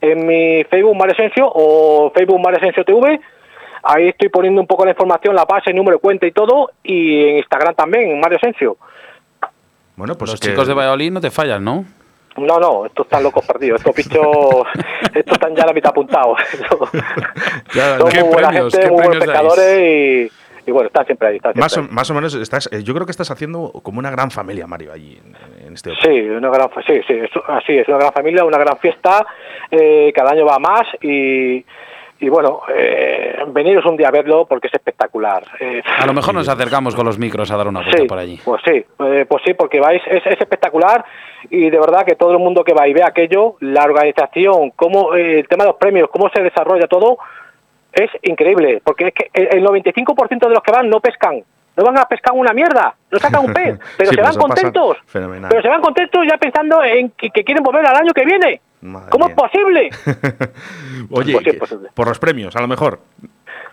[0.00, 3.20] en mi Facebook Mario Asensio o Facebook Mario Asensio TV.
[3.84, 6.70] Ahí estoy poniendo un poco la información, la base, el número de cuenta y todo.
[6.82, 8.76] Y en Instagram también, Mario Asensio.
[9.96, 11.84] Bueno, pues Los chicos de Valladolid no te fallan, ¿no?
[12.38, 13.80] No, no, estos están locos perdidos.
[13.80, 14.26] Estos bichos,
[15.14, 16.38] estos están ya a la mitad apuntados.
[17.74, 20.30] Ya, Son ¿qué muy buena premios- gente, qué muy buenos pescadores y,
[20.68, 21.36] y bueno, están siempre ahí.
[21.36, 21.94] Están Más o, siempre ahí.
[21.94, 24.92] más o menos estás, eh, yo creo que estás haciendo como una gran familia, Mario,
[24.92, 26.02] allí en, en este Open.
[26.02, 29.26] Sí, una gran, fa- sí, sí, es, así es, una gran familia, una gran fiesta,
[29.70, 31.64] eh, cada año va más y,
[32.22, 35.42] y bueno, eh, veniros un día a verlo porque es espectacular.
[35.58, 38.18] Eh, A lo mejor nos acercamos con los micros a dar una vuelta sí, por
[38.18, 38.40] allí.
[38.44, 41.04] pues sí, eh, pues sí, porque vais, es, es espectacular
[41.50, 45.14] y de verdad que todo el mundo que va y ve aquello, la organización, cómo,
[45.14, 47.18] eh, el tema de los premios, cómo se desarrolla todo,
[47.92, 51.42] es increíble, porque es que el el 95% de los que van no pescan.
[51.76, 54.98] No van a pescar una mierda, no sacan un pez, pero Sí, se van contentos.
[55.06, 55.48] fenomenal.
[55.48, 58.60] Pero se van contentos ya pensando en que, que quieren volver al año que viene.
[58.82, 59.34] Madre ¿Cómo mía.
[59.34, 59.90] es posible?
[61.10, 61.88] Oye, Pues sí, posible.
[61.94, 63.00] por los premios, a lo mejor.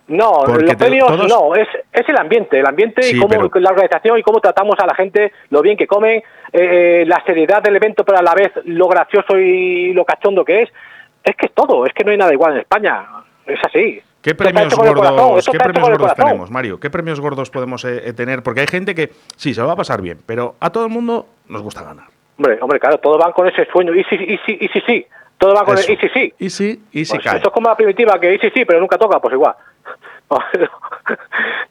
[0.08, 3.30] No, Porque los premios todos- no, es, es el ambiente, el ambiente Sí, y cómo
[3.30, 7.22] pero- la organización y cómo tratamos a la gente, lo bien que comen, eh, la
[7.26, 10.70] seriedad del evento, pero a la vez lo gracioso y lo cachondo que es.
[11.24, 13.06] Es que es todo, es que no hay nada igual en España.
[13.46, 14.02] Es así.
[14.22, 16.26] ¿Qué premios gordos, esto ¿qué está hecho premios con el gordos corazón.
[16.26, 16.80] tenemos, Mario?
[16.80, 18.42] ¿Qué premios gordos podemos eh, eh, tener?
[18.44, 20.92] Porque hay gente que sí, se lo va a pasar bien, pero a todo el
[20.92, 22.08] mundo nos gusta ganar.
[22.40, 23.94] Hombre, hombre, claro, todos van con ese sueño.
[23.94, 25.06] Y sí, y sí, y sí, sí.
[25.38, 25.92] Todos van con Eso.
[25.92, 26.34] el y sí, sí.
[26.40, 27.36] Y sí, y sí Pues cae.
[27.36, 29.56] Esto es como la primitiva, que sí, sí, pero nunca toca, pues igual.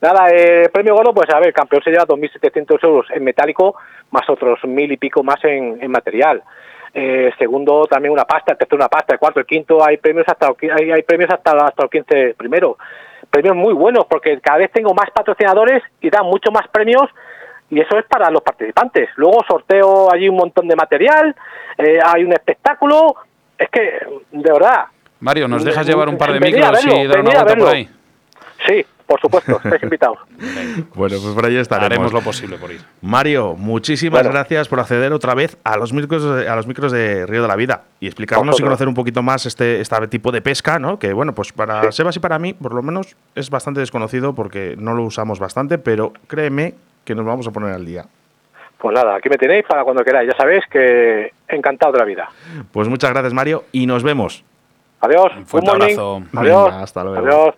[0.02, 3.76] Nada, eh, premio gordo, pues a ver, el campeón se lleva 2.700 euros en metálico,
[4.10, 6.42] más otros mil y pico más en, en material.
[6.92, 10.26] Eh, segundo, también una pasta, el tercero una pasta, el cuarto, el quinto, hay premios
[10.28, 12.76] hasta hay, hay premios hasta, hasta los 15 primero.
[13.30, 17.08] Premios muy buenos, porque cada vez tengo más patrocinadores y dan mucho más premios
[17.70, 19.08] y eso es para los participantes.
[19.16, 21.34] Luego sorteo allí un montón de material,
[21.76, 23.14] eh, hay un espectáculo,
[23.56, 24.00] es que,
[24.32, 24.86] de verdad,
[25.20, 27.88] Mario, ¿nos dejas llevar un par de micros verlo, y dar una vuelta por ahí?
[28.66, 30.18] Sí, por supuesto, estáis invitados.
[30.94, 31.86] Bueno, pues por ahí estaremos.
[31.86, 32.80] Haremos lo posible por ir.
[33.00, 34.32] Mario, muchísimas Bueno.
[34.32, 37.48] gracias por acceder otra vez a los micros de, a los micros de Río de
[37.48, 40.98] la Vida y explicarnos y conocer un poquito más este, este tipo de pesca, ¿no?
[40.98, 41.96] Que bueno, pues para Sí.
[41.98, 45.78] Sebas y para mí, por lo menos, es bastante desconocido porque no lo usamos bastante,
[45.78, 46.74] pero créeme
[47.08, 48.04] que nos vamos a poner al día.
[48.76, 50.28] Pues nada, aquí me tenéis para cuando queráis.
[50.30, 52.28] Ya sabéis que encantado de la vida.
[52.70, 54.44] Pues muchas gracias, Mario, y nos vemos.
[55.00, 55.32] Adiós.
[55.36, 56.22] Un fuerte abrazo.
[56.36, 56.64] Adiós.
[56.66, 57.26] Venga, hasta luego.
[57.26, 57.54] Adiós.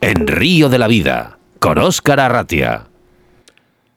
[0.00, 2.84] En Río de la Vida, con Óscar Arratia.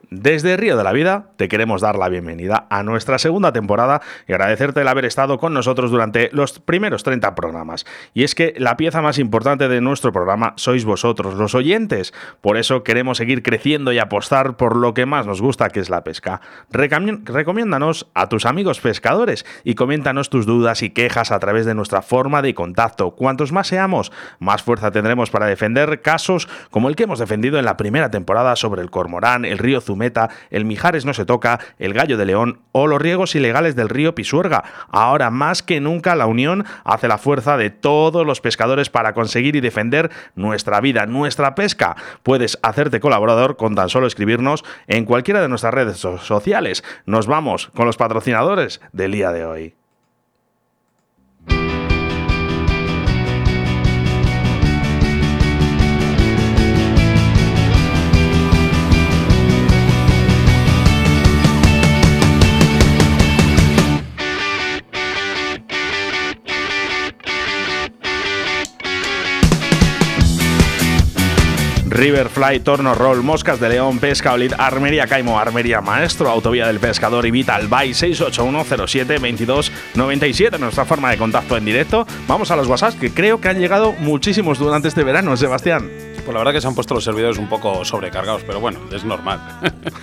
[0.10, 4.32] Desde Río de la Vida te queremos dar la bienvenida a nuestra segunda temporada y
[4.32, 7.86] agradecerte el haber estado con nosotros durante los primeros 30 programas.
[8.13, 12.13] Y es que la pieza más importante de nuestro programa sois vosotros, los oyentes.
[12.39, 15.89] Por eso queremos seguir creciendo y apostar por lo que más nos gusta, que es
[15.89, 16.39] la pesca.
[16.72, 21.76] Recami- Recomiéndanos a tus amigos pescadores y coméntanos tus dudas y quejas a través de
[21.76, 23.12] nuestra forma de contacto.
[23.12, 27.65] Cuantos más seamos, más fuerza tendremos para defender casos como el que hemos defendido en
[27.65, 31.94] la primera temporada sobre el cormorán, el río Zumeta, el Mijares no se toca, el
[31.94, 34.64] gallo de león o los riegos ilegales del río Pisuerga.
[34.90, 39.56] Ahora más que nunca la unión hace la fuerza de todos los pescadores para conseguir
[39.56, 41.96] y defender nuestra vida, nuestra pesca.
[42.22, 46.84] Puedes hacerte colaborador con tan solo escribirnos en cualquiera de nuestras redes so- sociales.
[47.08, 49.77] Nos vamos con los patrocinadores del día de hoy.
[71.98, 77.26] Riverfly, Torno Roll, Moscas de León, Pesca Olid, Armería Caimo, Armería Maestro, Autovía del Pescador
[77.26, 82.06] y Vital Bay 681072297, nuestra forma de contacto en directo.
[82.28, 86.17] Vamos a los WhatsApp que creo que han llegado muchísimos durante este verano, Sebastián.
[86.28, 89.06] Pues la verdad que se han puesto los servidores un poco sobrecargados, pero bueno, es
[89.06, 89.40] normal.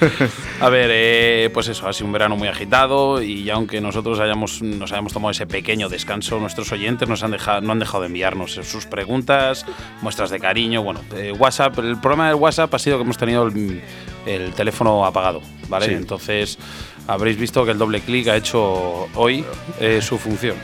[0.61, 4.63] a ver, eh, pues eso, ha sido un verano muy agitado y aunque nosotros hayamos,
[4.63, 8.07] nos hayamos tomado ese pequeño descanso, nuestros oyentes nos han dejado, no han dejado de
[8.07, 9.67] enviarnos sus preguntas,
[10.01, 10.83] muestras de cariño.
[10.83, 15.43] Bueno, eh, WhatsApp, el problema del WhatsApp ha sido que hemos tenido el, teléfono apagado,
[15.69, 15.93] ¿vale?
[15.93, 16.59] Entonces
[17.07, 19.45] habréis visto que el doble clic ha hecho hoy
[19.81, 20.57] eh, su función.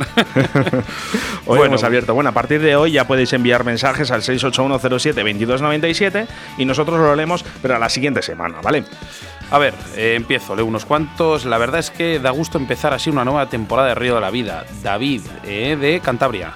[1.47, 2.15] hoy hemos abierto.
[2.15, 6.27] Bueno, a partir de hoy ya podéis enviar mensajes al 681072297
[6.59, 8.85] y nosotros lo leemos, pero a la siguiente semana, ¿vale?
[9.51, 11.45] A ver, eh, empiezo, leo unos cuantos.
[11.45, 14.31] La verdad es que da gusto empezar así una nueva temporada de Río de la
[14.31, 14.65] Vida.
[14.83, 16.55] David, eh, de Cantabria.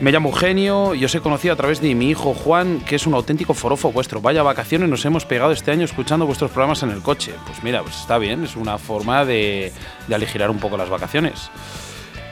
[0.00, 3.06] Me llamo Eugenio y os he conocido a través de mi hijo Juan, que es
[3.08, 4.20] un auténtico forofo vuestro.
[4.20, 7.32] Vaya vacaciones nos hemos pegado este año escuchando vuestros programas en el coche.
[7.46, 9.72] Pues mira, pues está bien, es una forma de,
[10.06, 11.50] de aligerar un poco las vacaciones.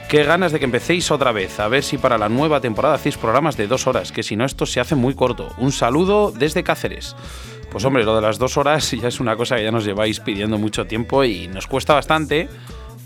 [0.07, 3.17] Qué ganas de que empecéis otra vez, a ver si para la nueva temporada hacéis
[3.17, 5.53] programas de dos horas, que si no esto se hace muy corto.
[5.57, 7.17] Un saludo desde Cáceres.
[7.69, 10.21] Pues hombre, lo de las dos horas ya es una cosa que ya nos lleváis
[10.21, 12.47] pidiendo mucho tiempo y nos cuesta bastante.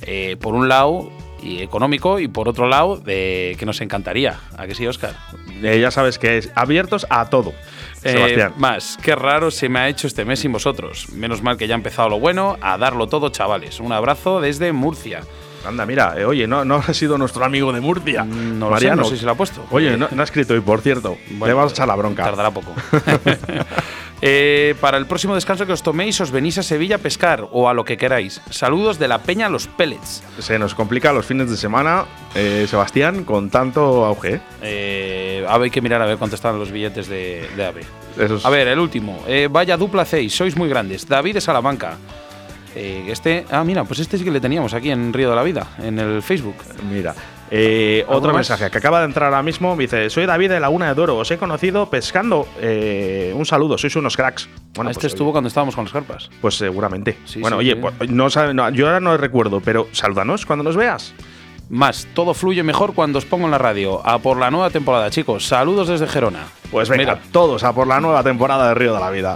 [0.04, 4.40] Eh, por un lado, y económico y por otro lado de que nos encantaría.
[4.58, 5.16] ¿A que sí, Oscar?
[5.62, 7.54] Eh, ya sabes que es abiertos a todo.
[8.04, 8.54] Eh, Sebastián.
[8.58, 11.10] Más, qué raro se me ha hecho este mes sin vosotros.
[11.14, 13.80] Menos mal que ya ha empezado lo bueno, a darlo todo, chavales.
[13.80, 15.22] Un abrazo desde Murcia.
[15.66, 18.24] Anda, mira, eh, oye, no, no ha sido nuestro amigo de Murcia.
[18.24, 19.04] Mm, no Mariano.
[19.04, 19.64] no sé si lo ha puesto.
[19.70, 21.18] Oye, no, ha escrito hoy, por cierto.
[21.30, 22.24] Le vamos a echar la bronca.
[22.24, 22.74] Tardará poco.
[24.22, 27.68] Eh, para el próximo descanso que os toméis, os venís a Sevilla a pescar o
[27.68, 28.42] a lo que queráis.
[28.50, 30.24] Saludos de la Peña Los Pellets.
[30.40, 32.06] Se nos complica los fines de semana,
[32.36, 34.42] eh, Sebastián, con tanto auge.
[34.62, 37.82] Eh, hay que mirar a ver cuánto están los billetes de, AVE.
[38.44, 39.24] A ver, el último.
[39.50, 41.08] vaya dupla 6, sois muy grandes.
[41.08, 41.98] David de Salamanca.
[42.76, 45.68] Este, ah, mira, pues este sí que le teníamos aquí en Río de la Vida,
[45.82, 46.56] en el Facebook.
[46.90, 47.14] Mira,
[47.54, 50.94] eh, otro mensaje que acaba de entrar ahora mismo dice: Soy David de Laguna de
[50.96, 52.48] Doro, os he conocido pescando.
[52.62, 54.48] Eh, un saludo, sois unos cracks.
[54.74, 56.30] Bueno, este pues, estuvo cuando estábamos con las carpas.
[56.40, 57.18] Pues seguramente.
[57.42, 58.30] bueno, oye, pues, no,
[58.70, 61.14] yo ahora no recuerdo, pero salúdanos cuando nos veas.
[61.70, 64.06] Más, todo fluye mejor cuando os pongo en la radio.
[64.06, 65.46] A por la nueva temporada, chicos.
[65.46, 66.48] Saludos desde Gerona.
[66.70, 69.36] Pues venga, todos a por la nueva temporada de Río de la Vida.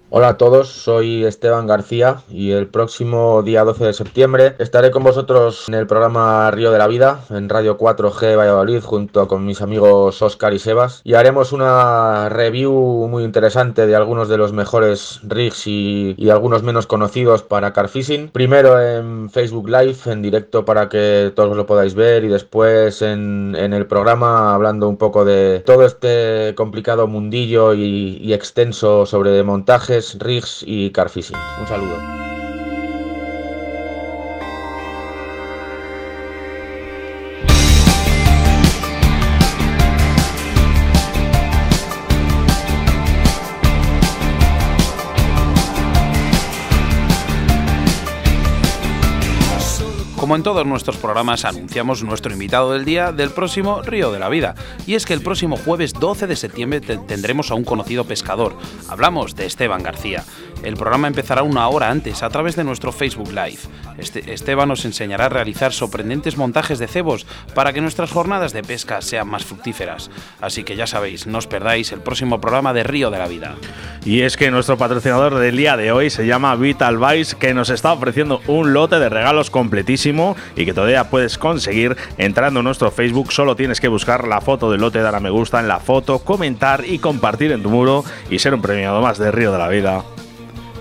[0.13, 5.05] Hola a todos, soy Esteban García y el próximo día 12 de septiembre estaré con
[5.05, 9.61] vosotros en el programa Río de la Vida en Radio 4G Valladolid junto con mis
[9.61, 12.73] amigos Oscar y Sebas y haremos una review
[13.07, 18.31] muy interesante de algunos de los mejores rigs y, algunos menos conocidos para Carfishing.
[18.31, 23.55] Primero en Facebook Live en directo para que todos lo podáis ver y después en,
[23.55, 30.00] el programa hablando un poco de todo este complicado mundillo y, y extenso sobre montajes
[30.19, 31.37] Riggs y Carfishing.
[31.59, 32.30] Un saludo.
[50.31, 54.29] Como en todos nuestros programas, anunciamos nuestro invitado del día del próximo Río de la
[54.29, 54.55] Vida.
[54.87, 58.55] Y es que el próximo jueves 12 de septiembre tendremos a un conocido pescador.
[58.87, 60.23] Hablamos de Esteban García.
[60.63, 63.59] El programa empezará una hora antes a través de nuestro Facebook Live.
[63.97, 68.63] Este, Esteban nos enseñará a realizar sorprendentes montajes de cebos para que nuestras jornadas de
[68.63, 70.09] pesca sean más fructíferas.
[70.39, 73.55] Así que ya sabéis, no os perdáis el próximo programa de Río de la Vida.
[74.05, 77.69] Y es que nuestro patrocinador del día de hoy se llama Vital Vice, que nos
[77.69, 82.91] está ofreciendo un lote de regalos completísimo y que todavía puedes conseguir entrando en nuestro
[82.91, 83.31] Facebook.
[83.31, 86.19] Solo tienes que buscar la foto del lote, dar a me gusta en la foto,
[86.19, 89.67] comentar y compartir en tu muro y ser un premiado más de Río de la
[89.67, 90.03] Vida.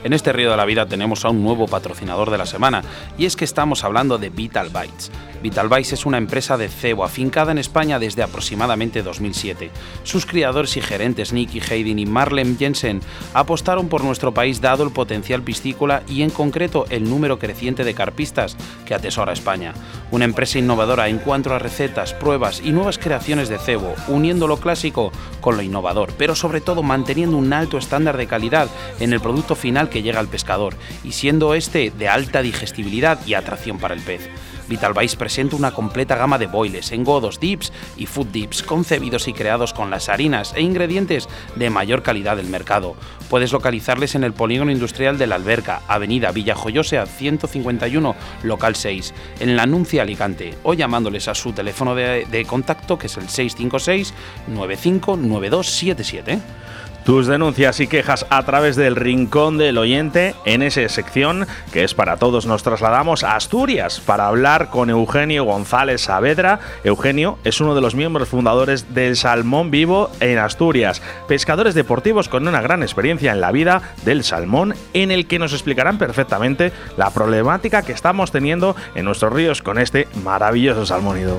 [0.03, 2.83] En este río de la vida tenemos a un nuevo patrocinador de la semana
[3.19, 5.11] y es que estamos hablando de Vital Bytes.
[5.43, 9.71] Vitalvice es una empresa de cebo afincada en España desde aproximadamente 2007.
[10.03, 13.01] Sus criadores y gerentes Nicky Hayden y Marlene Jensen
[13.33, 17.95] apostaron por nuestro país dado el potencial piscícola y en concreto el número creciente de
[17.95, 19.73] carpistas que atesora España.
[20.11, 24.59] Una empresa innovadora en cuanto a recetas, pruebas y nuevas creaciones de cebo, uniendo lo
[24.59, 25.11] clásico
[25.41, 28.69] con lo innovador, pero sobre todo manteniendo un alto estándar de calidad
[28.99, 33.35] en el producto final que llega al pescador y siendo este de alta digestibilidad y
[33.35, 34.29] atracción para el pez.
[34.71, 39.75] Vitalvice presenta una completa gama de boiles, engodos, dips y food dips concebidos y creados
[39.75, 42.95] con las harinas e ingredientes de mayor calidad del mercado.
[43.29, 48.15] Puedes localizarles en el polígono industrial de la Alberca, Avenida Villa Joyosa 151,
[48.45, 53.09] local 6, en la Anuncia Alicante, o llamándoles a su teléfono de, de contacto que
[53.09, 54.15] es el 656
[54.47, 56.60] 959277.
[57.05, 61.95] Tus denuncias y quejas a través del rincón del oyente en esa sección que es
[61.95, 66.61] para todos nos trasladamos a Asturias para hablar con Eugenio González Saavedra.
[66.85, 72.47] Eugenio es uno de los miembros fundadores del Salmón Vivo en Asturias, pescadores deportivos con
[72.47, 77.11] una gran experiencia en la vida del salmón en el que nos explicarán perfectamente la
[77.11, 81.39] problemática que estamos teniendo en nuestros ríos con este maravilloso salmónido.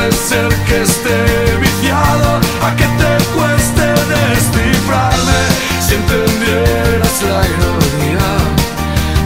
[0.00, 1.18] puede ser que esté
[1.60, 3.86] viciado a que te cueste
[4.16, 5.40] descifrarme.
[5.84, 8.30] Si entendieras la ironía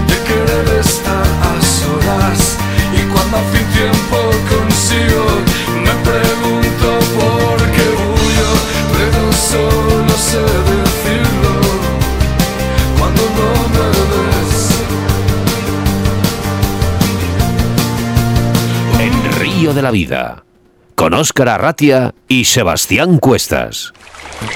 [0.08, 2.40] de querer estar a solas.
[2.92, 4.18] Y cuando hace un tiempo
[4.52, 5.24] consigo
[5.84, 8.50] me pregunto por qué huyo,
[8.96, 11.54] pero solo sé decirlo
[12.98, 14.54] cuando no me ves.
[19.00, 20.44] En Río de la Vida,
[20.94, 23.92] con Óscar Arratia y Sebastián Cuestas.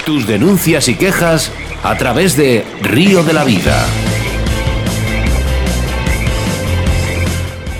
[0.05, 1.51] Tus denuncias y quejas
[1.83, 3.85] a través de Río de la Vida.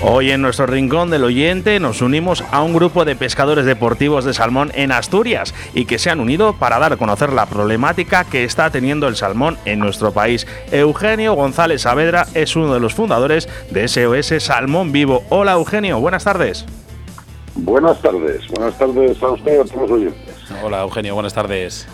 [0.02, 4.32] Hoy en nuestro rincón del oyente nos unimos a un grupo de pescadores deportivos de
[4.32, 8.44] salmón en Asturias y que se han unido para dar a conocer la problemática que
[8.44, 10.46] está teniendo el salmón en nuestro país.
[10.72, 15.22] Eugenio González Saavedra es uno de los fundadores de SOS Salmón Vivo.
[15.28, 16.64] Hola Eugenio, buenas tardes.
[17.56, 20.34] Buenas tardes, buenas tardes a usted y a todos los oyentes.
[20.62, 21.86] Hola Eugenio, buenas tardes.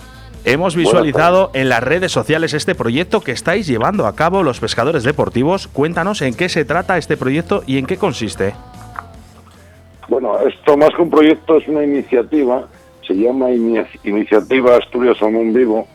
[0.44, 5.02] Hemos visualizado en las redes sociales este proyecto que estáis llevando a cabo los pescadores
[5.02, 5.66] deportivos.
[5.66, 8.54] Cuéntanos en qué se trata este proyecto y en qué consiste.
[10.08, 12.68] Bueno, esto más que un proyecto es una iniciativa,
[13.04, 15.88] se llama Ini- Iniciativa Asturias Salmón Vivo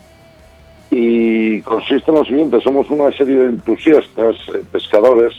[0.90, 5.34] y consiste en lo siguiente, somos una serie de entusiastas, eh, pescadores,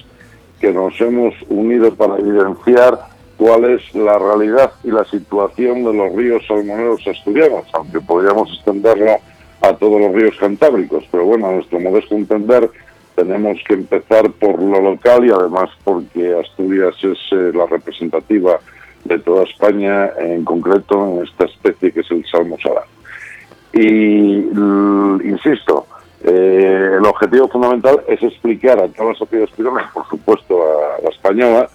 [0.58, 3.11] que nos hemos unido para evidenciar
[3.42, 9.16] cuál es la realidad y la situación de los ríos salmoneros asturianos, aunque podríamos extenderlo
[9.60, 12.70] a todos los ríos cantábricos, pero bueno, a nuestro modesto entender
[13.16, 18.60] tenemos que empezar por lo local y además porque Asturias es eh, la representativa
[19.04, 22.84] de toda España, en concreto en esta especie que es el salmo salar.
[23.72, 24.46] Y
[25.28, 25.86] insisto,
[26.22, 31.08] eh, el objetivo fundamental es explicar a toda la sociedad española, por supuesto a la
[31.10, 31.68] española,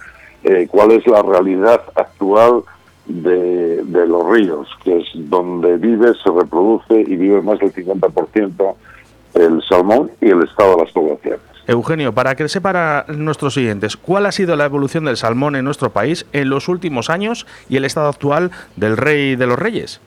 [0.44, 2.62] eh, cuál es la realidad actual
[3.06, 8.74] de, de los ríos, que es donde vive, se reproduce y vive más del 50%
[9.34, 11.40] el salmón y el estado de las poblaciones.
[11.66, 15.90] Eugenio, para que sepa nuestros siguientes, ¿cuál ha sido la evolución del salmón en nuestro
[15.90, 20.00] país en los últimos años y el estado actual del rey de los reyes?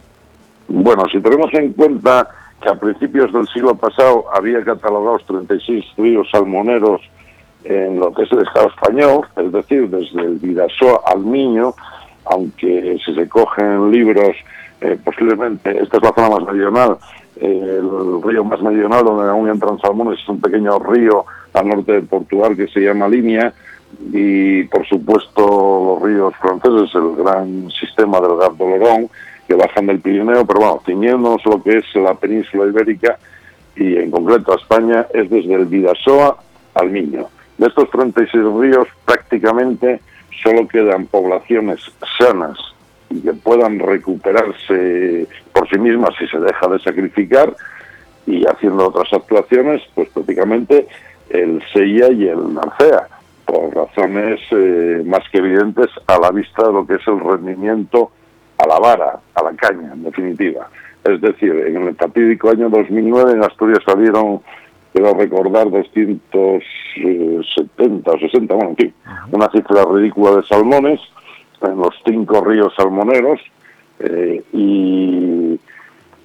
[0.68, 2.28] Bueno, si tenemos en cuenta
[2.62, 7.02] que a principios del siglo pasado había catalogados 36 ríos salmoneros
[7.64, 11.74] en lo que es el Estado español, es decir, desde el Vidasoa al Miño,
[12.26, 14.36] aunque si se cogen libros,
[14.82, 16.98] eh, posiblemente esta es la zona más meridional,
[17.40, 22.02] el río más meridional donde aún entran salmones es un pequeño río al norte de
[22.02, 23.54] Portugal que se llama Limia
[24.12, 25.42] y por supuesto
[26.00, 29.10] los ríos franceses, el gran sistema del Gard Dolorón
[29.48, 33.18] que bajan del Pirineo, pero bueno, ciñéndonos lo que es la península ibérica
[33.76, 36.38] y en concreto a España, es desde el Vidasoa
[36.76, 37.28] al Miño.
[37.62, 40.02] De estos 36 ríos prácticamente
[40.42, 41.80] solo quedan poblaciones
[42.18, 42.58] sanas
[43.12, 47.56] y que puedan recuperarse por sí mismas si se deja de sacrificar
[48.26, 50.88] y haciendo otras actuaciones, pues prácticamente
[51.30, 53.08] el SEIA y el Narcea,
[53.46, 58.10] por razones eh, más que evidentes a la vista de lo que es el rendimiento
[58.58, 60.68] a la vara, a la caña, en definitiva.
[61.04, 64.42] Es decir, en el fatídico año 2009 en Asturias salieron,
[64.94, 68.94] quiero recordar, 270 o 60, bueno, en fin,
[69.32, 71.00] una cifra ridícula de salmones
[71.62, 73.40] en los cinco ríos salmoneros
[74.00, 75.58] eh, y,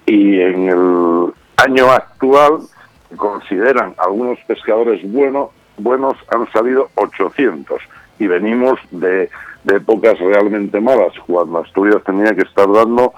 [0.07, 2.61] y en el año actual
[3.17, 7.81] consideran algunos pescadores buenos buenos han salido 800
[8.19, 9.29] y venimos de,
[9.65, 11.13] de épocas realmente malas.
[11.27, 13.13] Cuando Asturias tenía que estar dando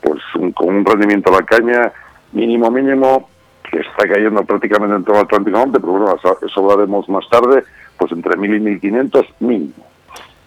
[0.00, 0.22] pues
[0.54, 1.92] con un rendimiento a la caña
[2.32, 3.28] mínimo mínimo
[3.70, 7.28] que está cayendo prácticamente en todo el Atlántico Norte, pero bueno, eso lo haremos más
[7.28, 7.64] tarde,
[7.96, 9.86] pues entre 1000 y 1500 mínimo.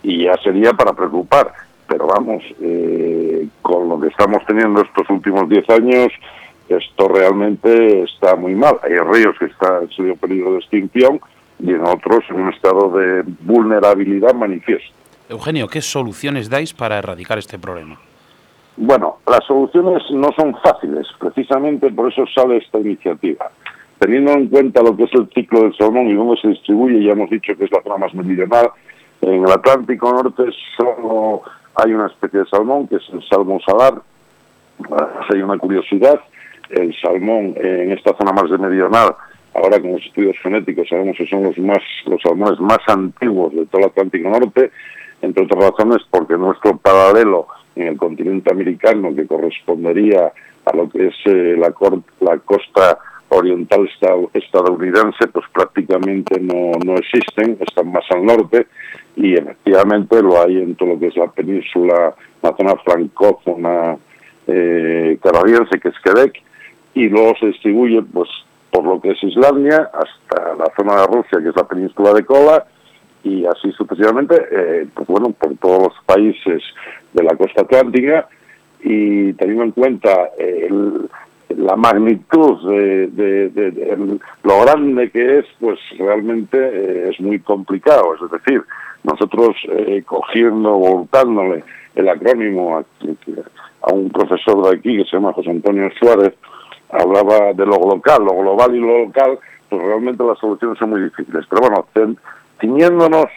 [0.04, 1.54] Y ya sería para preocupar,
[1.88, 6.12] pero vamos, eh, con lo que estamos teniendo estos últimos 10 años,
[6.70, 8.80] esto realmente está muy mal.
[8.84, 11.20] Hay ríos que están en peligro de extinción
[11.60, 14.94] y en otros en un estado de vulnerabilidad manifiesto.
[15.30, 18.00] Eugenio, ¿qué soluciones dais para erradicar este problema?
[18.78, 23.52] Bueno, las soluciones no son fáciles, precisamente por eso sale esta iniciativa.
[24.00, 27.12] Teniendo en cuenta lo que es el ciclo del salmón y cómo se distribuye, ya
[27.12, 28.72] hemos dicho que es la zona más meridional,
[29.22, 30.44] en el Atlántico Norte
[30.76, 31.44] solo
[31.76, 34.02] hay una especie de salmón, que es el salmón salar.
[35.30, 36.20] Hay una curiosidad,
[36.72, 39.14] el salmón en esta zona más de meridional,
[39.54, 43.66] ahora con los estudios genéticos sabemos que son los más los salmones más antiguos de
[43.68, 44.72] todo el Atlántico Norte,
[45.22, 50.32] entre otras razones porque nuestro paralelo en el continente americano, que correspondería
[50.66, 51.74] a lo que es eh, la,
[52.20, 53.00] la costa
[53.30, 53.90] oriental
[54.34, 58.68] estadounidense, pues prácticamente no, no existen, están más al norte,
[59.16, 63.98] y efectivamente lo hay en todo lo que es la península, la zona francófona
[64.48, 66.44] eh, canadiense, que es Quebec,
[66.94, 68.30] y luego se distribuye pues
[68.70, 72.26] por lo que es Islandia hasta la zona de Rusia, que es la península de
[72.26, 72.66] Kola,
[73.24, 76.62] y así sucesivamente, eh, pues bueno, por todos los países
[77.14, 78.28] de la costa atlántica
[78.84, 80.30] y teniendo en cuenta
[81.58, 88.16] la magnitud de, lo grande que es, pues realmente eh, es muy complicado.
[88.16, 88.64] Es decir,
[89.04, 91.64] nosotros eh, cogiendo, voltándole
[91.96, 92.84] el acrónimo a,
[93.82, 96.34] a, un profesor de aquí que se llama José Antonio Suárez,
[96.90, 99.40] hablaba de lo local, lo global y lo local,
[99.70, 101.46] pues realmente las soluciones son muy difíciles.
[101.50, 101.86] Pero bueno,
[102.60, 103.28] ciñéndonos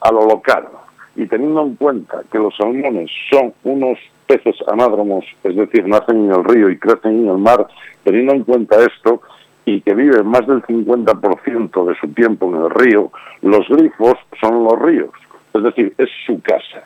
[0.00, 0.68] a lo local
[1.14, 6.32] y teniendo en cuenta que los salmones son unos peces anádromos, es decir, nacen en
[6.32, 7.66] el río y crecen en el mar,
[8.04, 9.20] teniendo en cuenta esto
[9.64, 13.10] y que viven más del 50% de su tiempo en el río,
[13.42, 15.10] los grifos son los ríos,
[15.54, 16.84] es decir, es su casa.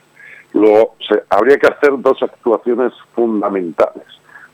[0.52, 4.04] Lo, se, habría que hacer dos actuaciones fundamentales.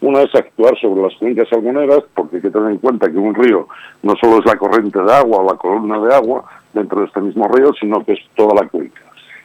[0.01, 3.35] Una es actuar sobre las cuencas salmoneras, porque hay que tener en cuenta que un
[3.35, 3.69] río
[4.03, 7.21] no solo es la corriente de agua o la columna de agua dentro de este
[7.21, 9.01] mismo río, sino que es toda la cuenca.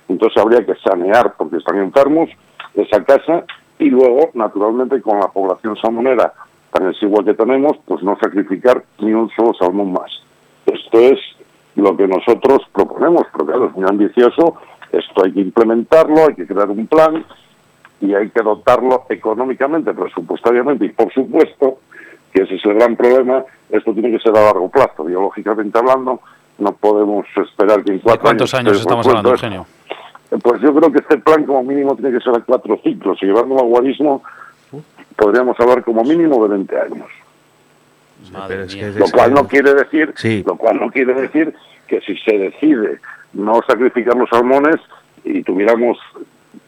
[0.08, 2.30] Entonces habría que sanear, porque están enfermos,
[2.74, 3.44] esa casa
[3.80, 6.34] y luego, naturalmente, con la población salmonera
[6.72, 10.12] tan exigua que tenemos, pues no sacrificar ni un solo salmón más.
[10.66, 11.20] Esto es
[11.76, 14.56] lo que nosotros proponemos, porque claro, es muy ambicioso,
[14.92, 17.26] esto hay que implementarlo, hay que crear un plan,
[18.00, 21.80] y hay que dotarlo económicamente, presupuestariamente y por supuesto
[22.32, 26.22] que ese es el gran problema, esto tiene que ser a largo plazo, biológicamente hablando,
[26.60, 29.66] no podemos esperar que en cuatro ¿Cuántos años, estamos hablando, Eugenio?
[30.30, 33.26] Pues yo creo que este plan como mínimo tiene que ser a cuatro ciclos, y
[33.26, 34.24] llevándolo a guarismo
[35.16, 37.08] podríamos hablar como mínimo de 20 años.
[38.98, 40.14] lo cual no quiere decir,
[40.46, 41.54] lo cual no quiere decir
[41.88, 43.00] que si se decide
[43.34, 44.78] no sacrificar los salmones
[45.24, 45.98] y tuviéramos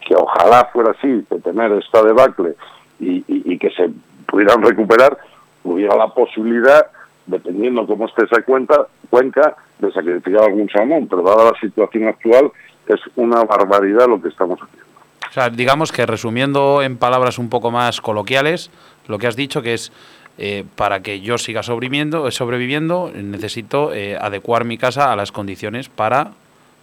[0.06, 2.56] que ojalá fuera así, de tener esta debacle
[3.00, 3.90] y, que se
[4.28, 5.18] pudieran recuperar,
[5.64, 6.88] hubiera la posibilidad,
[7.26, 12.52] dependiendo cómo esté esa cuenta, cuenca, de sacrificar algún salmón, pero dada la situación actual,
[12.90, 14.86] es una barbaridad lo que estamos haciendo.
[15.30, 18.72] O sea, digamos que resumiendo en palabras un poco más coloquiales,
[19.08, 19.92] lo que has dicho que es
[20.38, 25.88] eh, para que yo siga sobreviviendo, sobreviviendo necesito eh, adecuar mi casa a las condiciones
[25.88, 26.32] para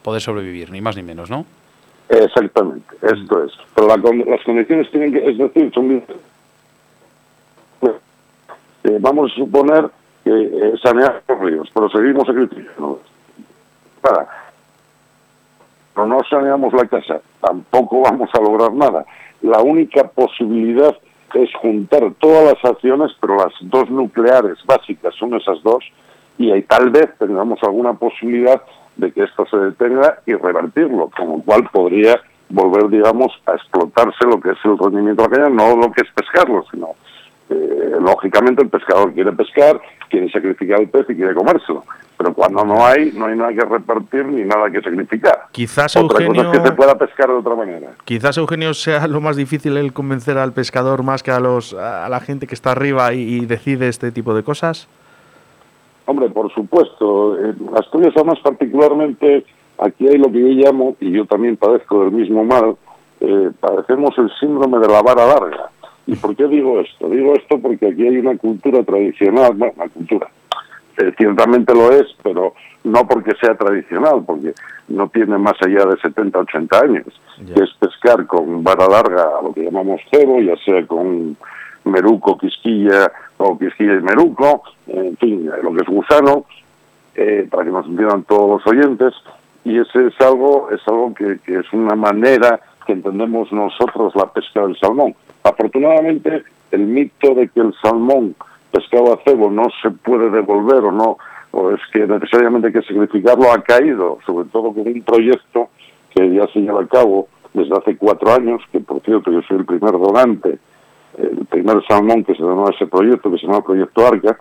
[0.02, 1.44] poder sobrevivir, ni más ni menos, ¿no?
[2.08, 3.52] Exactamente, esto es.
[3.74, 6.04] Pero las condiciones tienen que, es decir, son
[8.86, 9.90] eh, vamos a suponer
[10.22, 13.00] que eh, sanear los ríos, pero seguimos sacrificando.
[14.00, 14.45] Para.
[15.96, 19.06] Pero no saneamos la casa, tampoco vamos a lograr nada.
[19.40, 20.94] La única posibilidad
[21.32, 25.82] es juntar todas las acciones, pero las dos nucleares básicas son esas dos,
[26.36, 28.62] y ahí tal vez tengamos alguna posibilidad
[28.96, 32.20] de que esto se detenga y revertirlo, con lo cual podría
[32.50, 36.02] volver, digamos, a explotarse lo que es el rendimiento de la caña, no lo que
[36.02, 36.90] es pescarlo, sino,
[37.48, 39.80] eh, lógicamente, el pescador quiere pescar,
[40.10, 41.84] quiere sacrificar el pez y quiere comérselo.
[42.18, 45.48] Pero cuando no hay, no hay nada que repartir ni nada que sacrificar.
[45.52, 47.88] Quizás Otra Eugenio, cosa es que se pueda pescar de otra manera.
[48.04, 52.08] quizás Eugenio sea lo más difícil el convencer al pescador más que a los a
[52.08, 54.88] la gente que está arriba y, y decide este tipo de cosas.
[56.06, 57.38] Hombre, por supuesto.
[57.38, 59.44] En Asturias, además, particularmente,
[59.78, 62.76] aquí hay lo que yo llamo, y yo también padezco del mismo mal,
[63.20, 65.70] eh, padecemos el síndrome de la vara larga.
[66.06, 67.08] ¿Y por qué digo esto?
[67.08, 70.28] Digo esto porque aquí hay una cultura tradicional, bueno, una cultura,
[70.98, 72.54] eh, ciertamente lo es, pero
[72.84, 74.54] no porque sea tradicional, porque
[74.88, 77.06] no tiene más allá de 70, 80 años,
[77.54, 81.36] que es pescar con vara larga, lo que llamamos cebo, ya sea con
[81.84, 86.44] meruco, quisquilla o quisquilla y meruco, en fin, lo que es gusano,
[87.16, 89.12] eh, para que nos entiendan todos los oyentes,
[89.64, 94.32] y ese es algo, es algo que, que es una manera que entendemos nosotros la
[94.32, 95.14] pesca del salmón.
[95.46, 96.42] Afortunadamente,
[96.72, 98.34] el mito de que el salmón
[98.72, 101.18] pescado a cebo no se puede devolver o no,
[101.52, 105.68] o es que necesariamente hay que sacrificarlo, ha caído, sobre todo con un proyecto
[106.10, 109.58] que ya se lleva a cabo desde hace cuatro años, que por cierto yo soy
[109.58, 110.58] el primer donante,
[111.16, 114.36] el primer salmón que se donó a ese proyecto, que se llama Proyecto Arca,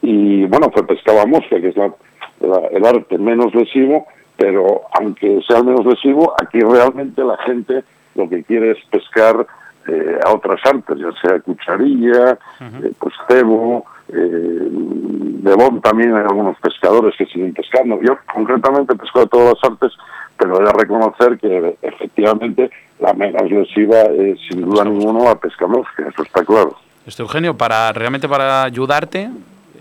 [0.00, 4.06] y bueno, fue pescado a mosca, que es el arte menos lesivo,
[4.38, 7.84] pero aunque sea el menos lesivo, aquí realmente la gente
[8.14, 9.46] lo que quiere es pescar
[9.86, 16.22] eh, a otras artes, ya sea cucharilla, eh, pues cebo, eh, de bon también hay
[16.22, 18.00] algunos pescadores que siguen pescando.
[18.02, 19.92] Yo concretamente pesco de todas las artes,
[20.36, 25.66] pero he de reconocer que efectivamente la menos lesiva es sin duda ninguna la pesca
[25.66, 26.76] mosca, eso está claro.
[27.06, 29.30] Esto, Eugenio, para realmente para ayudarte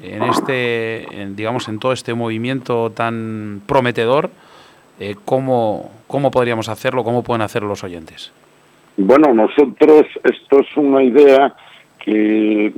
[0.01, 4.29] en este, en, digamos, en todo este movimiento tan prometedor,
[4.99, 7.03] eh, ¿cómo, ¿cómo podríamos hacerlo?
[7.03, 8.31] ¿Cómo pueden hacerlo los oyentes?
[9.01, 11.55] Bueno, nosotros, esto es una idea
[12.03, 12.73] que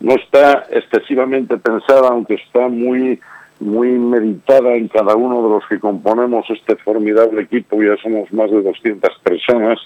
[0.00, 3.20] no está excesivamente pensada, aunque está muy
[3.60, 8.50] muy meditada en cada uno de los que componemos este formidable equipo, ya somos más
[8.50, 9.78] de 200 personas,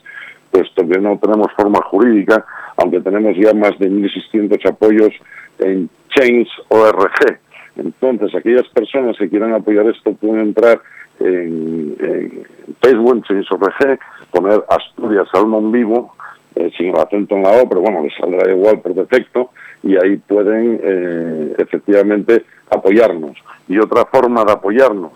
[0.50, 2.44] puesto que no tenemos forma jurídica,
[2.76, 5.12] aunque tenemos ya más de 1.600 apoyos
[5.58, 7.38] en Change.org.
[7.76, 10.80] Entonces, aquellas personas que quieran apoyar esto pueden entrar
[11.20, 12.44] en, en
[12.82, 13.98] Facebook, en Change.org,
[14.32, 16.14] poner Asturias Salmón Vivo,
[16.54, 19.50] eh, sin el acento en la O, pero bueno, les saldrá igual por defecto,
[19.82, 23.36] y ahí pueden eh, efectivamente apoyarnos.
[23.68, 25.12] Y otra forma de apoyarnos,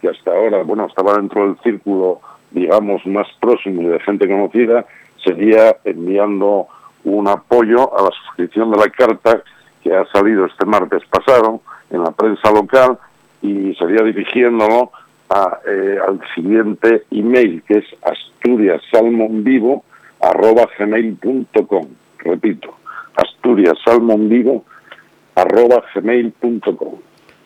[0.00, 4.86] que hasta ahora, bueno, estaba dentro del círculo, digamos, más próximo y de gente conocida,
[5.24, 6.66] sería enviando
[7.04, 9.42] un apoyo a la suscripción de la carta
[9.82, 12.98] que ha salido este martes pasado en la prensa local
[13.42, 14.92] y sería dirigiéndolo
[15.30, 19.84] a, eh, al siguiente email que es asturiasalmonvivo
[20.20, 21.86] arroba gmail.com
[22.18, 22.76] repito
[23.14, 24.64] asturiasalmonvivo
[25.36, 26.98] arroba gmail.com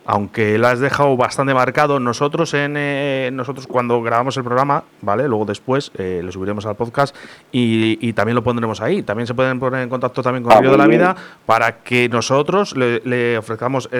[0.06, 5.28] Aunque la has dejado bastante marcado, nosotros en eh, nosotros cuando grabamos el programa, ¿vale?
[5.28, 7.14] Luego después eh, lo subiremos al podcast
[7.52, 9.02] y, y también lo pondremos ahí.
[9.02, 10.86] También se pueden poner en contacto también con Ah, el Río de la.
[10.86, 11.14] Vida
[11.46, 13.90] para que nosotros le, le ofrezcamos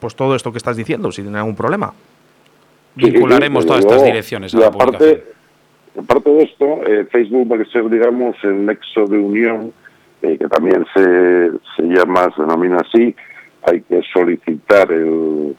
[0.00, 1.92] pues todo esto que estás diciendo, sin ningún problema.
[2.98, 6.04] Sí, Vincularemos todas estas direcciones a la aparte, publicación.
[6.04, 9.72] aparte de esto, eh, Facebook va a ser, digamos, el nexo de unión,
[10.22, 13.14] eh, que también se, se llama, se denomina así.
[13.62, 15.56] Hay que solicitar el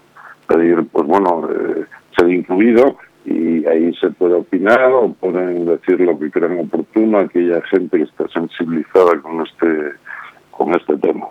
[0.48, 1.86] pedir, pues bueno, eh,
[2.18, 7.62] ser incluido y ahí se puede opinar o pueden decir lo que crean oportuno aquella
[7.64, 9.92] gente que está sensibilizada con este
[10.52, 11.28] con este tema.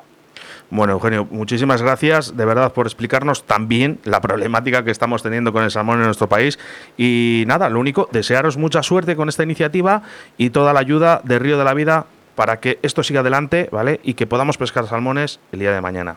[0.70, 5.64] Bueno, Eugenio, muchísimas gracias de verdad por explicarnos también la problemática que estamos teniendo con
[5.64, 6.58] el salmón en nuestro país.
[6.98, 10.02] Y nada, lo único, desearos mucha suerte con esta iniciativa
[10.36, 12.04] y toda la ayuda de Río de la Vida
[12.34, 13.98] para que esto siga adelante, ¿vale?
[14.02, 16.16] Y que podamos pescar salmones el día de mañana.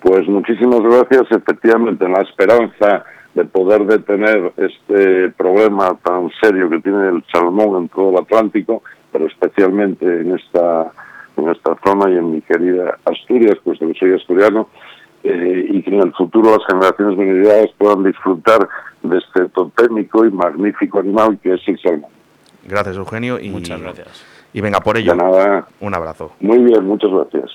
[0.00, 1.22] Pues muchísimas gracias.
[1.30, 3.04] Efectivamente, en la esperanza
[3.34, 8.82] de poder detener este problema tan serio que tiene el salmón en todo el Atlántico,
[9.10, 10.92] pero especialmente en esta
[11.36, 14.68] en esta zona y en mi querida Asturias, puesto que soy asturiano,
[15.22, 18.68] eh, y que en el futuro las generaciones venideras puedan disfrutar
[19.02, 22.10] de este totémico y magnífico animal que es el salmón.
[22.64, 23.38] Gracias, Eugenio.
[23.40, 24.24] Y, Muchas gracias.
[24.52, 25.12] Y venga por ello.
[25.12, 26.32] De nada, Un abrazo.
[26.40, 27.50] muy bien, muchas gracias.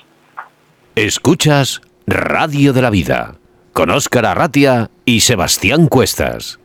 [0.95, 3.35] Escuchas Radio de la Vida
[3.73, 6.59] con Óscar Arratia y Sebastián Cuestas.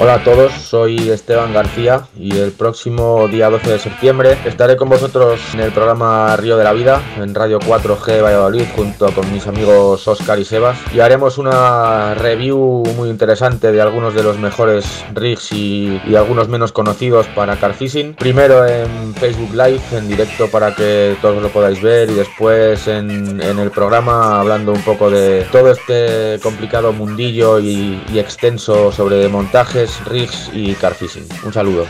[0.00, 4.88] Hola a todos, soy Esteban García y el próximo día 12 de septiembre estaré con
[4.88, 9.48] vosotros en el programa Río de la Vida en Radio 4G Valladolid junto con mis
[9.48, 15.04] amigos Oscar y Sebas y haremos una review muy interesante de algunos de los mejores
[15.14, 18.14] rigs y, algunos menos conocidos para Carfishing.
[18.14, 23.40] Primero en Facebook Live en directo para que todos lo podáis ver y después en,
[23.40, 30.50] el programa hablando un poco de todo este complicado mundillo y extenso sobre montajes rigs
[30.52, 31.26] y carfishing.
[31.44, 31.86] Un saludo.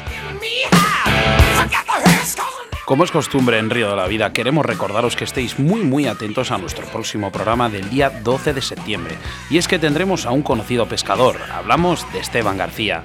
[2.88, 6.50] Como es costumbre en Río de la Vida, queremos recordaros que estéis muy muy atentos
[6.50, 9.18] a nuestro próximo programa del día 12 de septiembre.
[9.50, 13.02] Y es que tendremos a un conocido pescador, hablamos de Esteban García.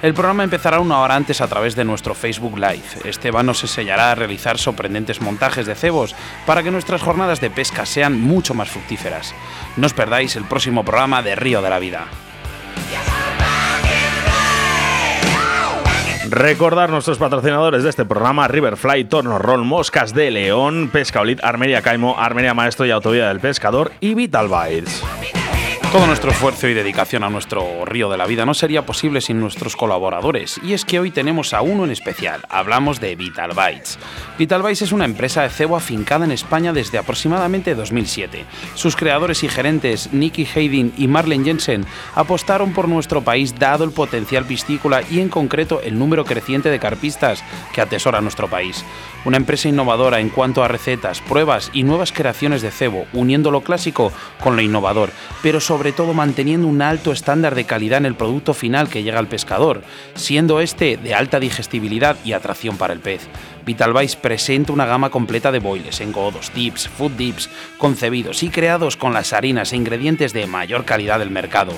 [0.00, 2.82] El programa empezará una hora antes a través de nuestro Facebook Live.
[3.04, 6.14] Esteban nos enseñará a realizar sorprendentes montajes de cebos
[6.46, 9.34] para que nuestras jornadas de pesca sean mucho más fructíferas.
[9.76, 12.06] No os perdáis el próximo programa de Río de la Vida.
[16.30, 22.18] Recordar nuestros patrocinadores de este programa: Riverfly, Torno Roll, Moscas de León, Pescaolit, Armeria Caimo,
[22.18, 25.02] Armeria Maestro y Autovía del Pescador y Vital Bites.
[25.92, 29.40] Todo nuestro esfuerzo y dedicación a nuestro río de la vida no sería posible sin
[29.40, 32.42] nuestros colaboradores, y es que hoy tenemos a uno en especial.
[32.50, 33.98] Hablamos de Vital Bites.
[34.36, 38.44] Vital Bites es una empresa de cebo afincada en España desde aproximadamente 2007.
[38.74, 43.92] Sus creadores y gerentes, Nicky Hayden y Marlene Jensen, apostaron por nuestro país dado el
[43.92, 48.84] potencial piscícola y en concreto el número creciente de carpistas que atesora nuestro país.
[49.24, 53.62] Una empresa innovadora en cuanto a recetas, pruebas y nuevas creaciones de cebo, uniendo lo
[53.62, 55.10] clásico con lo innovador,
[55.42, 59.18] pero sobre todo manteniendo un alto estándar de calidad en el producto final que llega
[59.18, 59.82] al pescador,
[60.14, 63.28] siendo este de alta digestibilidad y atracción para el pez.
[63.64, 69.12] Vitalvice presenta una gama completa de boiles, engodos, dips, food dips, concebidos y creados con
[69.12, 71.72] las harinas e ingredientes de mayor calidad del mercado.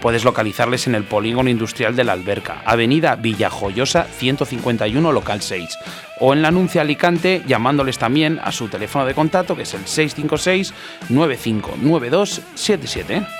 [0.00, 5.68] Puedes localizarles en el Polígono Industrial de la Alberca, Avenida Villajoyosa 151, local 6,
[6.20, 9.86] o en la Anuncia Alicante llamándoles también a su teléfono de contacto que es el
[9.86, 10.72] 656
[11.10, 13.39] 959277.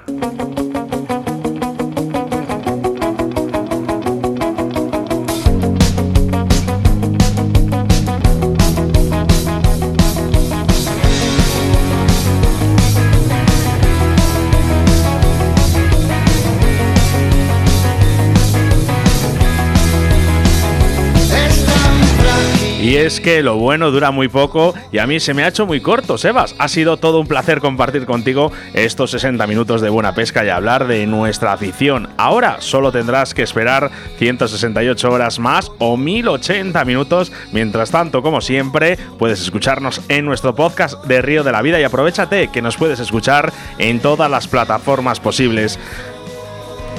[23.21, 26.17] Que lo bueno dura muy poco y a mí se me ha hecho muy corto,
[26.17, 26.55] Sebas.
[26.57, 30.87] Ha sido todo un placer compartir contigo estos 60 minutos de buena pesca y hablar
[30.87, 32.09] de nuestra afición.
[32.17, 37.31] Ahora solo tendrás que esperar 168 horas más o 1080 minutos.
[37.51, 41.83] Mientras tanto, como siempre, puedes escucharnos en nuestro podcast de Río de la Vida y
[41.83, 45.79] aprovechate que nos puedes escuchar en todas las plataformas posibles.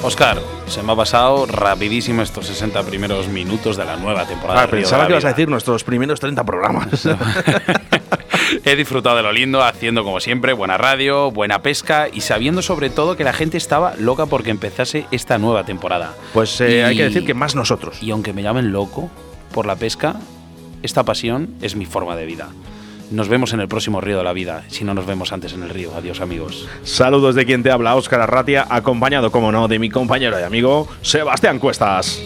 [0.03, 4.63] Oscar, se me ha pasado rapidísimo estos 60 primeros minutos de la nueva temporada.
[4.63, 7.09] Ah, pensaba que ibas a decir nuestros primeros 30 programas.
[8.65, 12.91] He disfrutado de lo lindo, haciendo como siempre buena radio, buena pesca y sabiendo sobre
[12.91, 16.15] todo que la gente estaba loca porque empezase esta nueva temporada.
[16.35, 18.03] Pues eh, hay que decir que más nosotros.
[18.03, 19.09] Y aunque me llamen loco
[19.53, 20.17] por la pesca,
[20.83, 22.49] esta pasión es mi forma de vida.
[23.13, 25.63] Nos vemos en el próximo Río de la Vida, si no nos vemos antes en
[25.63, 25.93] el río.
[25.95, 26.67] Adiós amigos.
[26.83, 30.89] Saludos de quien te habla, Óscar Arratia, acompañado, como no, de mi compañero y amigo
[31.03, 32.19] Sebastián Cuestas.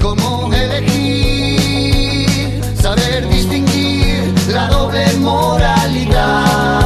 [0.00, 2.28] ¿Cómo elegir?
[2.76, 6.83] Saber distinguir la doble moralidad